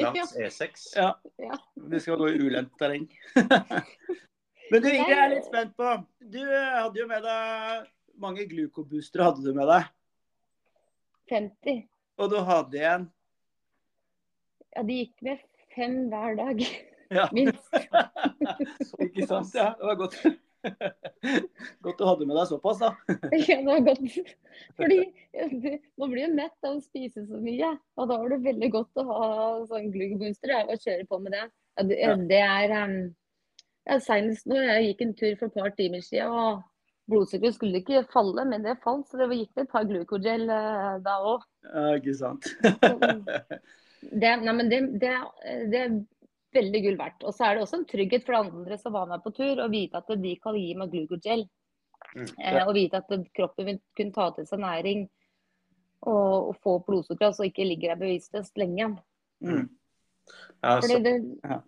Langs 0.00 0.34
E6. 0.36 0.84
Ja. 0.98 1.14
Ja. 1.40 1.56
Vi 1.94 2.00
skal 2.04 2.20
gå 2.20 2.28
i 2.34 2.42
ulendt 2.42 2.76
terreng. 2.78 3.08
Men 4.70 4.84
du, 4.84 4.90
Ingrid, 4.90 5.08
jeg 5.08 5.18
er 5.18 5.32
litt 5.32 5.46
spent 5.48 5.72
på 5.74 5.86
Du 6.30 6.38
eh, 6.44 6.76
hadde 6.76 7.00
jo 7.00 7.06
med 7.10 7.24
deg 7.26 7.88
mange 8.20 8.44
glukoboostere 8.46 9.30
hadde 9.30 9.42
du 9.42 9.56
med 9.56 9.66
deg. 9.70 9.88
50. 11.32 11.80
Og 12.20 12.30
du 12.30 12.36
hadde 12.44 12.78
igjen 12.78 13.08
Ja, 14.76 14.84
de 14.86 15.00
gikk 15.02 15.16
med 15.26 15.42
fem 15.74 16.06
hver 16.12 16.38
dag. 16.40 16.64
Ja. 17.10 17.24
Minst. 17.34 17.72
Ikke 19.02 19.24
sant? 19.26 19.48
Ja, 19.58 19.72
det 19.80 19.82
var 19.88 19.96
godt. 19.98 20.14
Godt 21.82 21.98
du 21.98 22.04
hadde 22.06 22.26
med 22.28 22.36
deg 22.38 22.44
såpass, 22.46 22.78
da. 22.78 22.90
Ja, 23.34 23.56
det 23.56 23.64
var 23.66 23.80
godt. 23.88 24.18
Fordi 24.78 24.98
man 25.98 26.12
blir 26.12 26.22
jo 26.28 26.36
mett 26.36 26.68
av 26.68 26.76
å 26.76 26.84
spise 26.84 27.24
så 27.26 27.40
mye. 27.42 27.72
Og 27.98 28.06
da 28.12 28.18
var 28.20 28.30
det 28.30 28.38
veldig 28.44 28.68
godt 28.76 29.02
å 29.02 29.06
ha 29.08 29.26
sånn 29.72 29.90
gluggobooster 29.90 30.54
og 30.60 30.76
kjøre 30.84 31.08
på 31.10 31.18
med 31.24 31.34
det. 31.34 31.42
Ja, 31.50 31.86
det, 31.90 31.98
Ja. 31.98 32.14
det 32.30 32.40
er 32.44 32.76
um, 32.84 32.96
ja, 33.88 33.98
Senest 34.06 34.46
nå, 34.46 34.62
jeg 34.62 34.92
gikk 34.92 35.02
en 35.08 35.14
tur 35.18 35.34
for 35.40 35.50
et 35.50 35.58
par 35.58 35.74
timer 35.82 36.06
siden, 36.06 36.30
og 36.30 36.62
blodsukkeret 37.10 37.58
skulle 37.58 37.82
ikke 37.82 38.04
falle, 38.14 38.46
men 38.46 38.62
det 38.68 38.78
falt. 38.86 39.08
Så 39.10 39.18
det 39.18 39.32
gikk 39.34 39.64
et 39.64 39.72
par 39.74 39.90
glukogel 39.90 40.46
uh, 40.46 41.00
da 41.02 41.18
òg. 41.34 41.42
Ja, 41.66 41.88
ikke 41.98 42.14
sant. 42.22 42.52
Det, 44.00 44.32
nei, 44.40 44.54
men 44.56 44.70
det, 44.70 44.80
det, 45.00 45.12
det 45.72 45.80
er 45.84 45.96
veldig 46.56 46.82
gull 46.84 46.98
verdt. 46.98 47.24
Og 47.26 47.34
så 47.36 47.46
er 47.46 47.56
det 47.56 47.64
også 47.64 47.80
en 47.80 47.88
trygghet 47.90 48.26
for 48.26 48.38
andre 48.40 48.78
som 48.80 48.94
var 48.96 49.08
med 49.10 49.22
på 49.24 49.32
tur, 49.36 49.60
å 49.60 49.70
vite 49.72 50.00
at 50.00 50.12
de 50.22 50.34
kan 50.42 50.58
gi 50.58 50.74
meg 50.78 50.92
glukogel. 50.94 51.46
Mm. 52.16 52.26
Eh, 52.26 52.60
og 52.64 52.74
vite 52.74 53.02
at 53.02 53.10
kroppen 53.36 53.68
vil 53.68 53.80
kunne 53.98 54.14
ta 54.16 54.30
til 54.34 54.46
seg 54.48 54.62
næring 54.62 55.04
og, 56.00 56.48
og 56.50 56.54
få 56.64 56.78
blodsukker, 56.86 57.28
altså 57.28 57.46
ikke 57.46 57.66
ligger 57.68 57.92
der 57.92 58.00
bevisstløst 58.00 58.56
lenge. 58.58 58.94
Mm. 59.44 59.66
Ja, 60.62 60.78
Fordi 60.78 60.96
så, 60.96 61.02
det, 61.04 61.14
Ja. 61.44 61.60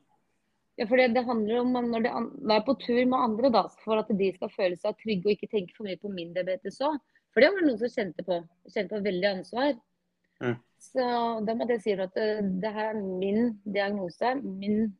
ja, 0.81 0.87
fordi 0.89 1.09
det 1.15 1.25
handler 1.29 1.61
om 1.61 1.73
når 1.93 2.07
de 2.07 2.13
er 2.57 2.65
på 2.67 2.77
tur 2.81 3.05
med 3.05 3.19
andre, 3.19 3.53
da, 3.53 3.67
for 3.85 4.01
at 4.01 4.11
de 4.19 4.33
skal 4.35 4.53
føle 4.57 4.81
seg 4.81 4.99
trygge 5.05 5.29
og 5.29 5.37
ikke 5.37 5.53
tenke 5.53 5.77
for 5.77 5.89
mye 5.89 6.01
på 6.01 6.13
min 6.13 6.33
diabetes 6.35 6.81
òg. 6.81 6.99
For 7.33 7.41
det 7.41 7.53
var 7.53 7.63
det 7.63 7.69
noen 7.69 7.81
som 7.81 7.93
kjente 7.93 8.25
på. 8.27 8.43
Kjente 8.73 8.97
på 8.97 9.05
veldig 9.07 9.29
ansvar. 9.31 9.73
Mm. 10.43 10.59
Så 10.83 11.05
da 11.47 11.55
måtte 11.55 11.77
jeg 11.77 11.83
si 11.85 11.93
at 11.95 12.15
det, 12.17 12.29
det 12.63 12.73
her 12.75 12.91
er 12.93 12.99
min 13.01 13.53
diagnose. 13.65 14.35
Min 14.43 14.91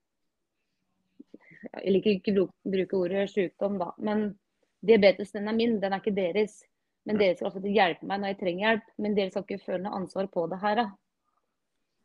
Jeg 1.73 1.95
liker 1.95 2.17
ikke 2.17 2.35
å 2.43 2.47
bruke 2.69 2.99
ordet 2.99 3.29
sykdom, 3.33 3.79
da. 3.81 3.91
Men 4.03 4.33
diabetes 4.85 5.33
den 5.35 5.49
er 5.51 5.57
min, 5.57 5.79
den 5.83 5.95
er 5.95 6.03
ikke 6.03 6.15
deres. 6.17 6.61
Men 7.07 7.19
dere 7.19 7.35
skal 7.35 7.49
altså 7.51 7.71
hjelpe 7.73 8.07
meg 8.07 8.21
når 8.23 8.33
jeg 8.33 8.39
trenger 8.43 8.67
hjelp. 8.67 8.89
Men 9.03 9.17
dere 9.19 9.33
skal 9.35 9.45
ikke 9.47 9.65
føle 9.65 9.83
noe 9.87 9.99
ansvar 9.99 10.29
på 10.31 10.47
det 10.53 10.59
her, 10.63 10.81
da. 10.83 10.87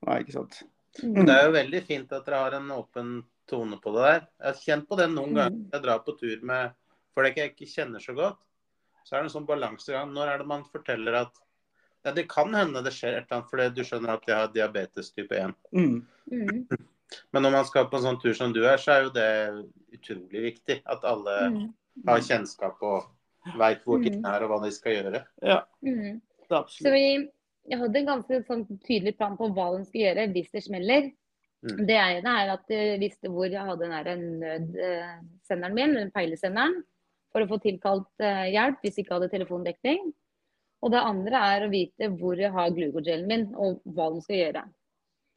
Nei, 0.07 0.19
ikke 0.23 0.35
sant. 0.39 0.59
Mm. 1.03 1.25
det 1.27 1.33
er 1.35 1.43
jo 1.45 1.53
veldig 1.53 1.79
fint 1.85 2.13
at 2.15 2.25
dere 2.25 2.37
har 2.41 2.55
en 2.57 2.71
åpen 2.73 3.09
tone 3.49 3.77
på 3.81 3.91
det 3.93 4.05
der. 4.07 4.21
Jeg 4.41 4.47
har 4.47 4.61
kjent 4.63 4.87
på 4.89 4.97
det 4.97 5.09
noen 5.13 5.29
Mm. 5.33 5.37
ganger. 5.37 5.59
Jeg 5.73 5.83
drar 5.83 5.99
på 6.05 6.15
tur 6.17 6.37
med 6.41 6.71
folk 7.13 7.37
jeg 7.37 7.51
ikke 7.53 7.69
kjenner 7.69 8.01
så 8.01 8.15
godt. 8.17 8.39
Så 9.05 9.15
er 9.15 9.21
det 9.21 9.29
en 9.29 9.35
sånn 9.35 9.45
balansegang. 9.49 10.09
Når 10.13 10.27
er 10.33 10.37
det 10.41 10.47
man 10.47 10.63
forteller 10.65 11.13
at 11.21 11.33
ja, 12.07 12.13
det 12.15 12.23
kan 12.31 12.53
hende 12.55 12.81
det 12.85 12.93
skjer 12.95 13.17
et 13.19 13.25
eller 13.27 13.37
annet 13.41 13.49
fordi 13.51 13.67
du 13.75 13.83
skjønner 13.87 14.13
at 14.15 14.27
jeg 14.29 14.37
har 14.39 14.53
diabetes 14.55 15.11
type 15.11 15.35
1. 15.35 15.53
Mm. 15.75 15.97
Mm. 16.31 16.61
Men 17.31 17.43
når 17.45 17.51
man 17.59 17.67
skal 17.67 17.85
på 17.91 17.99
en 17.99 18.03
sånn 18.07 18.21
tur 18.23 18.33
som 18.35 18.51
du 18.55 18.61
er, 18.67 18.79
så 18.79 18.95
er 18.97 19.03
jo 19.05 19.11
det 19.15 19.27
utrolig 19.95 20.41
viktig. 20.51 20.81
At 20.85 21.05
alle 21.07 21.37
Mm. 21.51 21.73
har 22.07 22.19
kjennskap 22.21 22.81
og 22.83 23.07
veit 23.57 23.79
hvor 23.85 24.01
de 24.03 24.11
Mm. 24.11 24.25
er 24.27 24.43
og 24.43 24.49
hva 24.51 24.59
de 24.65 24.71
skal 24.75 24.91
gjøre. 24.97 25.21
Ja, 25.41 25.61
Mm. 25.83 26.21
det 26.49 26.51
er 26.57 26.63
Så 26.67 26.91
vi 26.91 27.29
jeg 27.69 27.79
hadde 27.79 27.95
en 27.99 28.05
ganske 28.05 28.45
sånn, 28.47 28.65
tydelig 28.87 29.17
plan 29.17 29.35
på 29.37 29.49
hva 29.53 29.77
de 29.77 29.83
skulle 29.85 30.13
gjøre 30.13 30.31
hvis 30.33 30.51
det 30.51 30.63
smeller. 30.63 31.11
Mm. 31.63 31.87
Det 31.87 31.97
ene 31.97 32.29
er 32.43 32.51
at 32.53 32.67
jeg 32.69 32.99
visste 33.01 33.27
hvor 33.31 33.49
jeg 33.49 33.59
hadde 33.65 34.03
den 34.05 34.39
nødsenderen 34.39 35.73
min, 35.73 35.95
den 35.95 36.11
peilesenderen, 36.11 36.83
for 37.33 37.41
å 37.43 37.49
få 37.49 37.57
tilkalt 37.63 38.07
eh, 38.23 38.51
hjelp 38.53 38.79
hvis 38.83 38.95
jeg 38.97 39.05
ikke 39.05 39.17
hadde 39.17 39.31
telefondekning. 39.33 40.13
Og 40.85 40.91
det 40.93 41.01
andre 41.01 41.39
er 41.55 41.65
å 41.65 41.71
vite 41.71 42.09
hvor 42.19 42.37
jeg 42.37 42.53
har 42.53 42.73
glukogelen 42.75 43.27
min, 43.29 43.45
og 43.57 43.79
hva 43.83 44.11
de 44.13 44.21
skal 44.21 44.37
gjøre. 44.41 44.63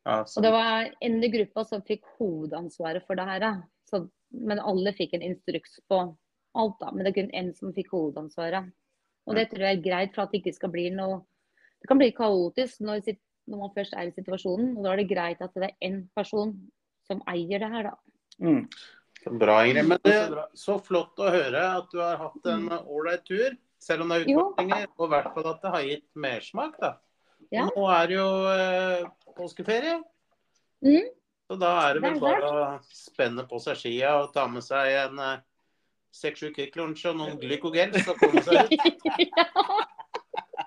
Ja, 0.06 0.16
Og 0.24 0.44
det 0.44 0.50
var 0.52 0.90
en 1.00 1.16
i 1.24 1.30
gruppa 1.32 1.64
som 1.68 1.82
fikk 1.86 2.04
hovedansvaret 2.18 3.04
for 3.06 3.16
det 3.20 3.26
her. 3.28 3.46
Så, 3.88 4.02
men 4.30 4.60
alle 4.60 4.92
fikk 4.96 5.14
en 5.16 5.24
instruks 5.24 5.78
på 5.88 6.02
alt, 6.56 6.76
da. 6.80 6.90
Men 6.92 7.04
det 7.04 7.12
er 7.12 7.16
kun 7.22 7.34
én 7.40 7.50
som 7.56 7.72
fikk 7.76 7.90
hovedansvaret. 7.94 8.68
Og 9.28 9.36
det 9.36 9.48
tror 9.50 9.64
jeg 9.66 9.78
er 9.78 9.84
greit 9.84 10.14
for 10.14 10.24
at 10.24 10.32
det 10.32 10.40
ikke 10.40 10.56
skal 10.56 10.72
bli 10.72 10.88
noe 10.94 11.20
Det 11.80 11.88
kan 11.88 11.98
bli 12.00 12.10
kaotisk 12.12 12.80
når, 12.84 13.00
sit- 13.04 13.22
når 13.48 13.58
man 13.62 13.70
først 13.72 13.94
er 13.96 14.08
i 14.08 14.12
situasjonen. 14.12 14.74
Og 14.76 14.84
da 14.84 14.92
er 14.92 15.00
det 15.00 15.08
greit 15.08 15.40
at 15.40 15.54
det 15.56 15.70
er 15.70 15.88
én 15.88 16.02
person 16.16 16.52
som 17.08 17.22
eier 17.30 17.62
det 17.62 17.70
her, 17.72 17.88
da. 17.88 17.94
Mm. 18.44 18.66
Bra, 19.40 19.54
Ingrid. 19.64 19.88
Men 19.88 19.98
det 20.04 20.12
Så 20.12 20.36
er 20.36 20.50
så 20.64 20.76
flott 20.84 21.20
å 21.20 21.30
høre 21.32 21.62
at 21.78 21.88
du 21.92 21.98
har 22.00 22.20
hatt 22.20 22.46
en 22.52 22.68
ålreit 22.84 23.24
tur. 23.28 23.56
Selv 23.80 24.04
om 24.04 24.12
det 24.12 24.20
er 24.20 24.26
utfordringer. 24.28 24.90
Og 24.98 25.06
i 25.06 25.12
hvert 25.14 25.30
fall 25.34 25.48
at 25.52 25.62
det 25.62 25.72
har 25.74 25.86
gitt 25.88 26.08
mersmak, 26.26 26.76
da. 26.82 26.94
Ja. 27.50 27.66
Nå 27.66 27.86
er 27.90 28.10
det 28.10 28.18
jo 28.18 28.28
eh, 28.52 29.06
påskeferie. 29.38 29.96
Mm. 30.84 31.08
Så 31.50 31.56
da 31.58 31.70
er 31.82 31.96
det 31.96 32.02
Det 32.02 32.10
vel 32.10 32.18
er 32.18 32.20
bare 32.20 32.50
å 32.50 32.66
spenne 32.94 33.46
på 33.50 33.58
seg 33.62 33.78
skia 33.80 34.12
og 34.20 34.34
ta 34.36 34.44
med 34.48 34.62
seg 34.62 34.92
en 35.00 35.22
eh, 35.24 35.40
seks-sju 36.14 36.52
Kvikk 36.54 36.76
Lunsj 36.78 37.08
og 37.10 37.18
noen 37.18 37.40
glykogel, 37.40 37.96
så 38.04 38.14
komme 38.20 38.44
seg 38.46 38.70
ut. 38.70 38.76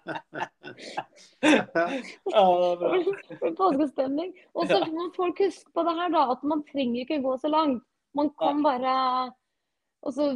Ja, 1.42 2.76
det 2.80 3.56
Påskestemning. 3.60 4.34
Og 4.54 4.68
så 4.68 4.80
må 4.92 5.08
folk 5.16 5.40
huske 5.44 5.72
på 5.76 5.86
det 5.88 5.96
her, 6.00 6.12
da. 6.14 6.26
At 6.36 6.44
man 6.48 6.64
trenger 6.70 7.04
ikke 7.04 7.22
gå 7.24 7.38
så 7.42 7.52
langt. 7.52 7.84
Man 8.16 8.30
kan 8.40 8.62
bare 8.64 8.94
og 10.04 10.16
så 10.16 10.30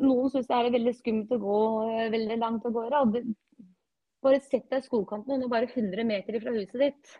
Noen 0.00 0.30
syns 0.32 0.48
det 0.48 0.56
er 0.56 0.74
veldig 0.74 0.92
skummelt 0.96 1.32
å 1.36 1.40
gå 1.42 1.56
eh, 1.90 2.06
veldig 2.12 2.36
langt 2.40 2.68
av 2.68 2.76
gårde. 2.76 3.24
Bare 4.24 4.38
sett 4.44 4.68
deg 4.72 4.82
i 4.82 4.86
skogkanten 4.86 5.36
under 5.36 5.50
bare 5.52 5.68
100 5.68 6.06
meter 6.08 6.40
fra 6.40 6.54
huset 6.56 6.78
ditt. 6.80 7.18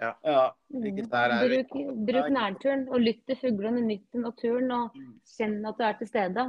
Ja. 0.00 0.14
ja. 0.24 0.44
Ikke 0.80 1.04
der 1.12 1.34
er 1.34 1.44
vi. 1.44 1.60
Bruk, 1.68 1.92
bruk 2.08 2.30
nærturen 2.32 2.86
og 2.88 3.04
lytt 3.04 3.20
til 3.28 3.36
fuglene, 3.40 3.82
nytt 3.84 4.06
til 4.12 4.24
naturen 4.24 4.72
og 4.76 4.96
kjenn 5.28 5.58
at 5.68 5.76
du 5.76 5.84
er 5.84 5.98
til 5.98 6.08
stede. 6.08 6.46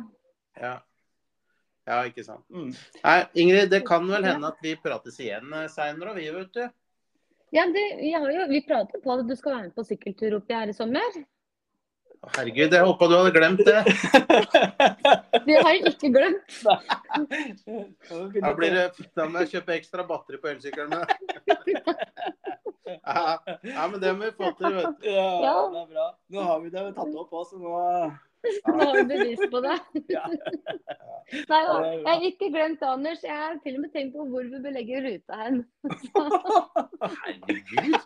Ja. 0.61 0.77
ja, 1.87 1.97
ikke 2.07 2.23
sant. 2.27 2.45
Mm. 2.51 2.71
Nei, 3.03 3.17
Ingrid, 3.43 3.71
det 3.73 3.83
kan 3.87 4.07
vel 4.07 4.27
hende 4.27 4.53
at 4.53 4.63
vi 4.63 4.77
prates 4.79 5.19
igjen 5.19 5.51
seinere, 5.71 6.15
vi, 6.15 6.29
vet 6.35 6.55
du. 6.55 6.63
Ja, 7.51 7.67
det, 7.67 7.83
jo, 8.07 8.23
Vi 8.47 8.63
prater 8.63 9.03
på 9.03 9.17
at 9.17 9.27
du 9.27 9.35
skal 9.35 9.57
være 9.57 9.67
med 9.67 9.75
på 9.75 9.83
sykkeltur 9.83 10.37
oppi 10.39 10.55
her 10.55 10.71
i 10.71 10.75
sommer. 10.75 11.19
Herregud, 12.21 12.73
jeg 12.75 12.85
håpa 12.85 13.07
du 13.09 13.13
hadde 13.17 13.31
glemt 13.33 13.61
det. 13.65 13.79
Det 15.45 15.55
har 15.57 15.71
jeg 15.73 15.89
ikke 15.89 16.09
glemt. 16.13 16.51
Da, 18.41 18.51
blir 18.53 18.75
det, 18.75 18.83
da 19.17 19.25
må 19.25 19.41
jeg 19.41 19.49
kjøpe 19.55 19.73
ekstra 19.73 20.05
batteri 20.05 20.37
på 20.41 20.51
elsykkelen 20.53 20.89
min. 20.93 21.05
Ja, 22.91 23.37
ja, 23.63 23.85
men 23.87 24.01
det 24.01 24.11
må 24.17 24.27
vi 24.27 24.31
få 24.35 24.49
til, 24.59 24.73
vet 24.75 24.97
du. 24.99 25.05
Ja, 25.07 25.53
det 25.71 25.79
er 25.79 25.87
bra. 25.93 26.07
Nå 26.35 26.39
har 26.43 26.57
vi 26.59 26.69
det 26.73 26.81
tatt 26.97 27.15
opp 27.21 27.31
også, 27.39 27.55
så 27.55 27.61
nå 27.63 27.71
Nå 28.67 28.73
har 28.81 28.97
vi 28.97 29.03
bevis 29.09 29.43
på 29.53 29.61
det. 29.63 29.77
Ja. 30.11 30.25
Nei, 30.27 31.61
jeg 31.61 32.07
har 32.09 32.25
ikke 32.27 32.49
glemt 32.51 32.83
Anders. 32.85 33.23
Jeg 33.23 33.37
har 33.37 33.55
til 33.63 33.77
og 33.77 33.85
med 33.85 33.93
tenkt 33.95 34.17
på 34.17 34.27
hvor 34.33 34.43
vi 34.43 34.59
bør 34.65 34.75
legge 34.75 35.01
ruta 35.07 35.33
hen. 35.45 35.57
Herregud. 37.47 37.99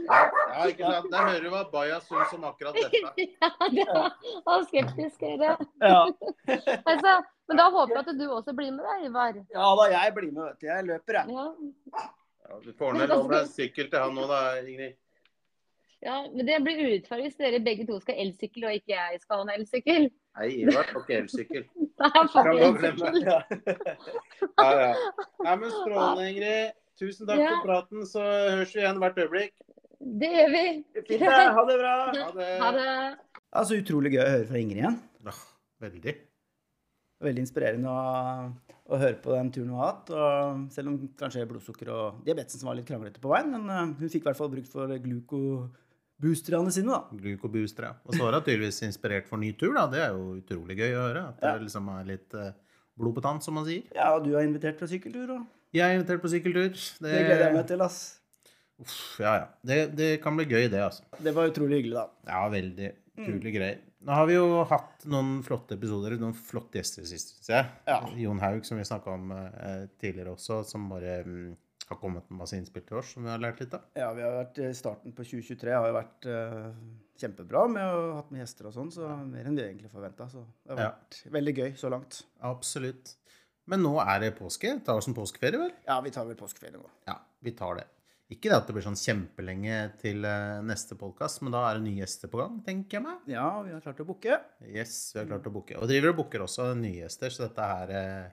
Ja, 0.00 0.18
ja, 0.24 0.62
ikke 0.70 0.88
sant. 0.88 1.10
Der 1.12 1.26
hører 1.28 1.42
du 1.44 1.50
hva 1.52 1.62
Baja 1.72 1.98
syns 2.00 2.30
om 2.36 2.44
akkurat 2.48 2.74
dette. 2.78 3.26
Ja, 3.42 3.50
det 3.68 4.40
var 4.46 4.64
skeptisk, 4.70 5.20
dere. 5.20 5.56
Ja. 5.82 6.00
Altså, 6.92 7.12
men 7.48 7.60
da 7.60 7.66
håper 7.74 7.94
jeg 7.98 8.04
at 8.06 8.18
du 8.18 8.24
også 8.32 8.54
blir 8.56 8.72
med 8.72 8.84
deg, 8.88 9.04
Ivar. 9.10 9.36
ja 9.52 9.68
da, 9.82 9.86
jeg 9.92 10.14
blir 10.16 10.32
med, 10.32 10.42
vet 10.48 10.60
du. 10.62 10.66
Jeg 10.70 10.86
løper, 10.88 11.20
jeg. 11.20 11.36
Ja. 11.36 12.08
Ja, 12.48 12.58
du 12.64 12.72
får 12.78 12.96
ned 12.98 13.08
lov 13.12 13.28
med 13.30 13.48
sykkel 13.52 13.90
til 13.92 14.00
han 14.02 14.16
nå, 14.16 14.24
da, 14.30 14.40
Ingrid. 14.64 14.96
ja, 16.02 16.16
men 16.32 16.46
det 16.48 16.56
blir 16.64 16.80
urettferdig 16.82 17.28
hvis 17.28 17.36
dere 17.38 17.60
begge 17.62 17.84
to 17.86 18.00
skal 18.02 18.16
ha 18.16 18.24
elsykkel, 18.24 18.64
og 18.66 18.74
ikke 18.80 18.96
jeg 18.96 19.20
skal 19.22 19.36
ha 19.38 19.44
en 19.46 19.52
elsykkel. 19.60 20.08
Nei, 20.40 20.48
Ivar 20.64 20.88
får 20.90 21.04
ikke 21.04 21.18
elsykkel. 21.22 21.68
Da. 22.02 22.08
Ja, 24.58 24.70
ja. 24.74 24.94
Nei, 25.44 25.52
men 25.60 25.68
Strålende, 25.70 26.24
Ingrid. 26.32 26.72
Tusen 26.98 27.26
takk 27.28 27.38
Ja. 27.40 27.50
for 27.60 27.66
praten, 27.68 28.02
så 28.06 28.22
høres 28.22 28.72
vi 28.74 28.80
igjen 28.82 28.98
hvert 29.02 29.18
øyeblikk. 29.22 29.52
Det 30.02 30.28
gjør 30.34 30.50
vi. 30.52 30.64
Fint, 31.06 31.08
det. 31.22 31.30
Ha 31.56 31.64
det 31.68 31.78
bra. 31.78 31.94
Ha 32.16 32.32
det. 32.34 32.50
Ha 32.62 32.70
det. 32.76 32.90
Altså, 33.52 33.74
så 33.74 33.80
utrolig 33.82 34.12
gøy 34.14 34.22
å 34.24 34.30
høre 34.32 34.46
fra 34.48 34.58
Ingrid 34.62 34.80
igjen. 34.82 34.94
Ja, 35.28 35.32
veldig. 35.84 36.14
Veldig 37.22 37.42
inspirerende 37.44 37.90
å, 37.92 38.00
å 38.90 38.98
høre 38.98 39.18
på 39.22 39.30
den 39.36 39.50
turen 39.54 39.68
hun 39.70 39.78
har 39.78 39.90
hatt. 39.92 40.08
Og 40.10 40.62
selv 40.74 40.90
om 40.90 40.96
kanskje 41.20 41.44
blodsukker 41.50 41.90
og 41.94 42.22
diabetesen 42.26 42.64
var 42.66 42.74
litt 42.78 42.88
kranglete 42.88 43.20
på 43.22 43.30
veien, 43.30 43.52
men 43.52 43.68
eh, 43.70 43.92
hun 44.00 44.10
fikk 44.10 44.24
i 44.24 44.28
hvert 44.30 44.40
fall 44.40 44.50
brukt 44.50 44.72
for 44.72 44.90
glukoboosterne 45.04 46.72
sine, 46.74 46.90
da. 46.96 47.20
Glukobooster, 47.22 47.86
ja. 47.90 47.92
Og 48.08 48.16
så 48.16 48.24
var 48.24 48.38
hun 48.40 48.46
tydeligvis 48.48 48.82
inspirert 48.88 49.28
for 49.30 49.38
ny 49.42 49.52
tur, 49.60 49.76
da. 49.76 49.86
Det 49.92 50.02
er 50.02 50.16
jo 50.16 50.38
utrolig 50.40 50.78
gøy 50.80 50.96
å 50.96 51.04
høre. 51.06 51.26
At 51.30 51.38
det 51.44 51.52
Ja. 51.52 51.60
liksom 51.68 51.92
er 51.94 52.08
litt 52.10 52.34
eh, 52.34 52.50
blod 52.98 53.14
på 53.20 53.22
tann, 53.28 53.40
som 53.44 53.54
man 53.60 53.68
sier. 53.68 53.84
Ja, 53.94 54.14
og 54.16 54.24
du 54.26 54.32
har 54.34 54.42
invitert 54.48 54.80
på 54.82 54.88
sykkeltur, 54.90 55.36
og 55.36 55.46
Jeg 55.76 55.86
er 55.86 56.00
invitert 56.00 56.20
på 56.24 56.28
sykkeltur. 56.32 56.72
det 57.04 57.12
gleder 57.22 57.46
jeg 57.46 57.54
meg 57.60 57.66
til, 57.70 57.80
ass. 57.86 58.00
Uff, 58.82 59.20
ja, 59.22 59.32
ja. 59.40 59.46
Det, 59.62 59.78
det 59.96 60.10
kan 60.24 60.36
bli 60.38 60.44
gøy, 60.50 60.66
det, 60.72 60.82
altså. 60.82 61.04
Det 61.22 61.32
var 61.36 61.48
utrolig 61.52 61.80
hyggelig, 61.82 61.94
da. 62.00 62.06
Ja, 62.32 62.42
veldig 62.52 62.92
utrolig 63.16 63.54
greier. 63.56 63.80
Nå 64.02 64.14
har 64.18 64.26
vi 64.26 64.34
jo 64.34 64.46
hatt 64.66 65.04
noen 65.06 65.36
flotte 65.46 65.76
episoder, 65.78 66.16
noen 66.18 66.34
flotte 66.34 66.80
gjester 66.80 67.04
sist, 67.06 67.36
syns 67.38 67.52
jeg. 67.52 67.68
Ja. 67.86 68.00
Jon 68.18 68.40
Haug, 68.42 68.64
som 68.66 68.80
vi 68.80 68.86
snakka 68.88 69.12
om 69.14 69.30
eh, 69.36 69.84
tidligere 70.02 70.32
også, 70.34 70.62
som 70.66 70.88
bare 70.90 71.20
mm, 71.22 71.52
har 71.92 72.00
kommet 72.00 72.26
med 72.32 72.40
masse 72.40 72.58
innspill 72.58 72.82
til 72.88 72.98
oss, 72.98 73.12
som 73.14 73.22
vi 73.22 73.30
har 73.30 73.38
lært 73.44 73.62
litt 73.62 73.76
av. 73.78 73.84
Ja, 73.94 74.08
vi 74.16 74.24
har 74.26 74.34
vært 74.40 74.58
i 74.64 74.72
Starten 74.74 75.14
på 75.14 75.22
2023 75.28 75.76
har 75.76 75.86
jo 75.92 75.94
vært 76.00 76.26
eh, 76.34 76.66
kjempebra 77.22 77.62
med 77.70 77.84
å 77.86 78.02
ha 78.08 78.16
hatt 78.18 78.32
med 78.34 78.42
gjester 78.42 78.72
og 78.72 78.74
sånn, 78.74 78.90
så 78.96 79.12
mer 79.22 79.46
enn 79.46 79.60
vi 79.60 79.68
egentlig 79.68 79.92
forventa. 79.94 80.26
Så 80.32 80.42
det 80.66 80.74
har 80.74 80.82
Ja. 80.82 80.90
vært 80.96 81.22
veldig 81.38 81.54
gøy 81.60 81.70
så 81.78 81.92
langt. 81.94 82.24
Absolutt. 82.42 83.14
Men 83.70 83.84
nå 83.86 83.94
er 84.02 84.18
det 84.24 84.32
påske. 84.40 84.72
Tar 84.82 84.98
oss 84.98 85.06
en 85.06 85.14
påskeferie, 85.14 85.60
vel? 85.62 85.70
Ja, 85.86 86.00
vi 86.02 86.10
tar 86.10 86.26
vel 86.26 86.34
påskeferie 86.42 86.74
nå. 86.74 86.88
Ja, 87.06 87.20
vi 87.46 87.52
tar 87.54 87.78
det. 87.78 87.86
Ikke 88.32 88.48
det 88.48 88.56
at 88.56 88.68
det 88.68 88.74
blir 88.76 88.84
sånn 88.86 88.96
kjempelenge 88.96 89.78
til 90.00 90.24
eh, 90.24 90.60
neste 90.64 90.96
podkast, 90.96 91.42
men 91.44 91.52
da 91.52 91.64
er 91.68 91.78
det 91.80 91.84
nye 91.84 92.00
gjester 92.00 92.30
på 92.32 92.38
gang, 92.40 92.60
tenker 92.64 92.98
jeg 92.98 93.04
meg. 93.04 93.18
Ja, 93.34 93.48
vi 93.66 93.74
har 93.74 93.82
klart 93.84 94.00
å 94.00 94.06
booke. 94.08 94.38
Yes, 94.64 94.94
vi 95.12 95.20
har 95.20 95.26
klart 95.34 95.48
å 95.50 95.52
booke. 95.52 95.76
Og 95.82 95.90
driver 95.90 96.14
og 96.14 96.20
booker 96.22 96.44
også 96.46 96.70
nye 96.78 97.02
gjester, 97.02 97.34
så 97.34 97.44
dette 97.48 97.66
her 97.74 97.92
eh, 97.98 98.30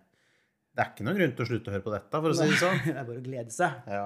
Det 0.77 0.83
er 0.85 0.91
ikke 0.93 1.07
noen 1.07 1.17
grunn 1.19 1.33
til 1.35 1.43
å 1.43 1.49
slutte 1.49 1.71
å 1.71 1.75
høre 1.75 1.85
på 1.89 1.93
dette, 1.97 2.21
for 2.23 2.31
å 2.31 2.37
si 2.37 2.47
det 2.51 2.59
sånn. 2.61 2.79
Det 2.87 2.95
er 2.95 3.07
bare 3.09 3.19
å 3.19 3.25
glede 3.25 3.55
seg. 3.55 3.89
Ja. 3.91 4.05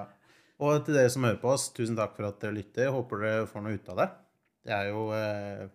Og 0.63 0.79
til 0.87 0.95
dere 0.97 1.11
som 1.13 1.25
hører 1.27 1.39
på 1.41 1.51
oss, 1.51 1.67
tusen 1.75 1.97
takk 1.99 2.15
for 2.17 2.29
at 2.29 2.39
dere 2.41 2.55
lytter. 2.57 2.89
Håper 2.95 3.21
dere 3.25 3.47
får 3.51 3.65
noe 3.65 3.75
ut 3.77 3.89
av 3.93 3.99
det. 4.01 4.07
Det 4.63 4.73
er 4.77 4.89
jo 4.93 5.03
eh, 5.17 5.65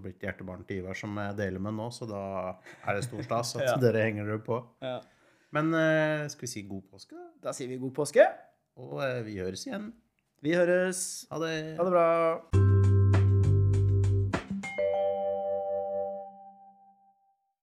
blitt 0.00 0.24
hjertebarn 0.24 0.64
til 0.66 0.80
Ivar 0.80 0.96
som 0.98 1.14
jeg 1.20 1.36
deler 1.38 1.62
med 1.62 1.76
nå, 1.76 1.90
så 1.94 2.08
da 2.10 2.22
er 2.88 2.96
det 2.98 3.04
stor 3.06 3.22
stas 3.28 3.54
at 3.60 3.66
Ja. 3.68 3.76
dere 3.82 4.06
henger 4.08 4.26
dere 4.32 4.42
på. 4.46 4.58
Ja. 4.82 4.96
Men 5.54 5.70
eh, 5.76 6.24
skal 6.32 6.48
vi 6.48 6.52
si 6.56 6.64
god 6.66 6.86
påske? 6.90 7.20
Da 7.44 7.52
sier 7.54 7.70
vi 7.70 7.78
god 7.84 7.92
påske. 8.00 8.24
Og 8.76 9.00
eh, 9.04 9.24
vi 9.26 9.38
høres 9.40 9.66
igjen. 9.66 9.90
Vi 10.44 10.54
høres. 10.54 11.26
Ha 11.32 11.40
det. 11.42 11.56
Ha 11.80 11.84
det 11.88 11.92
bra. 11.96 12.65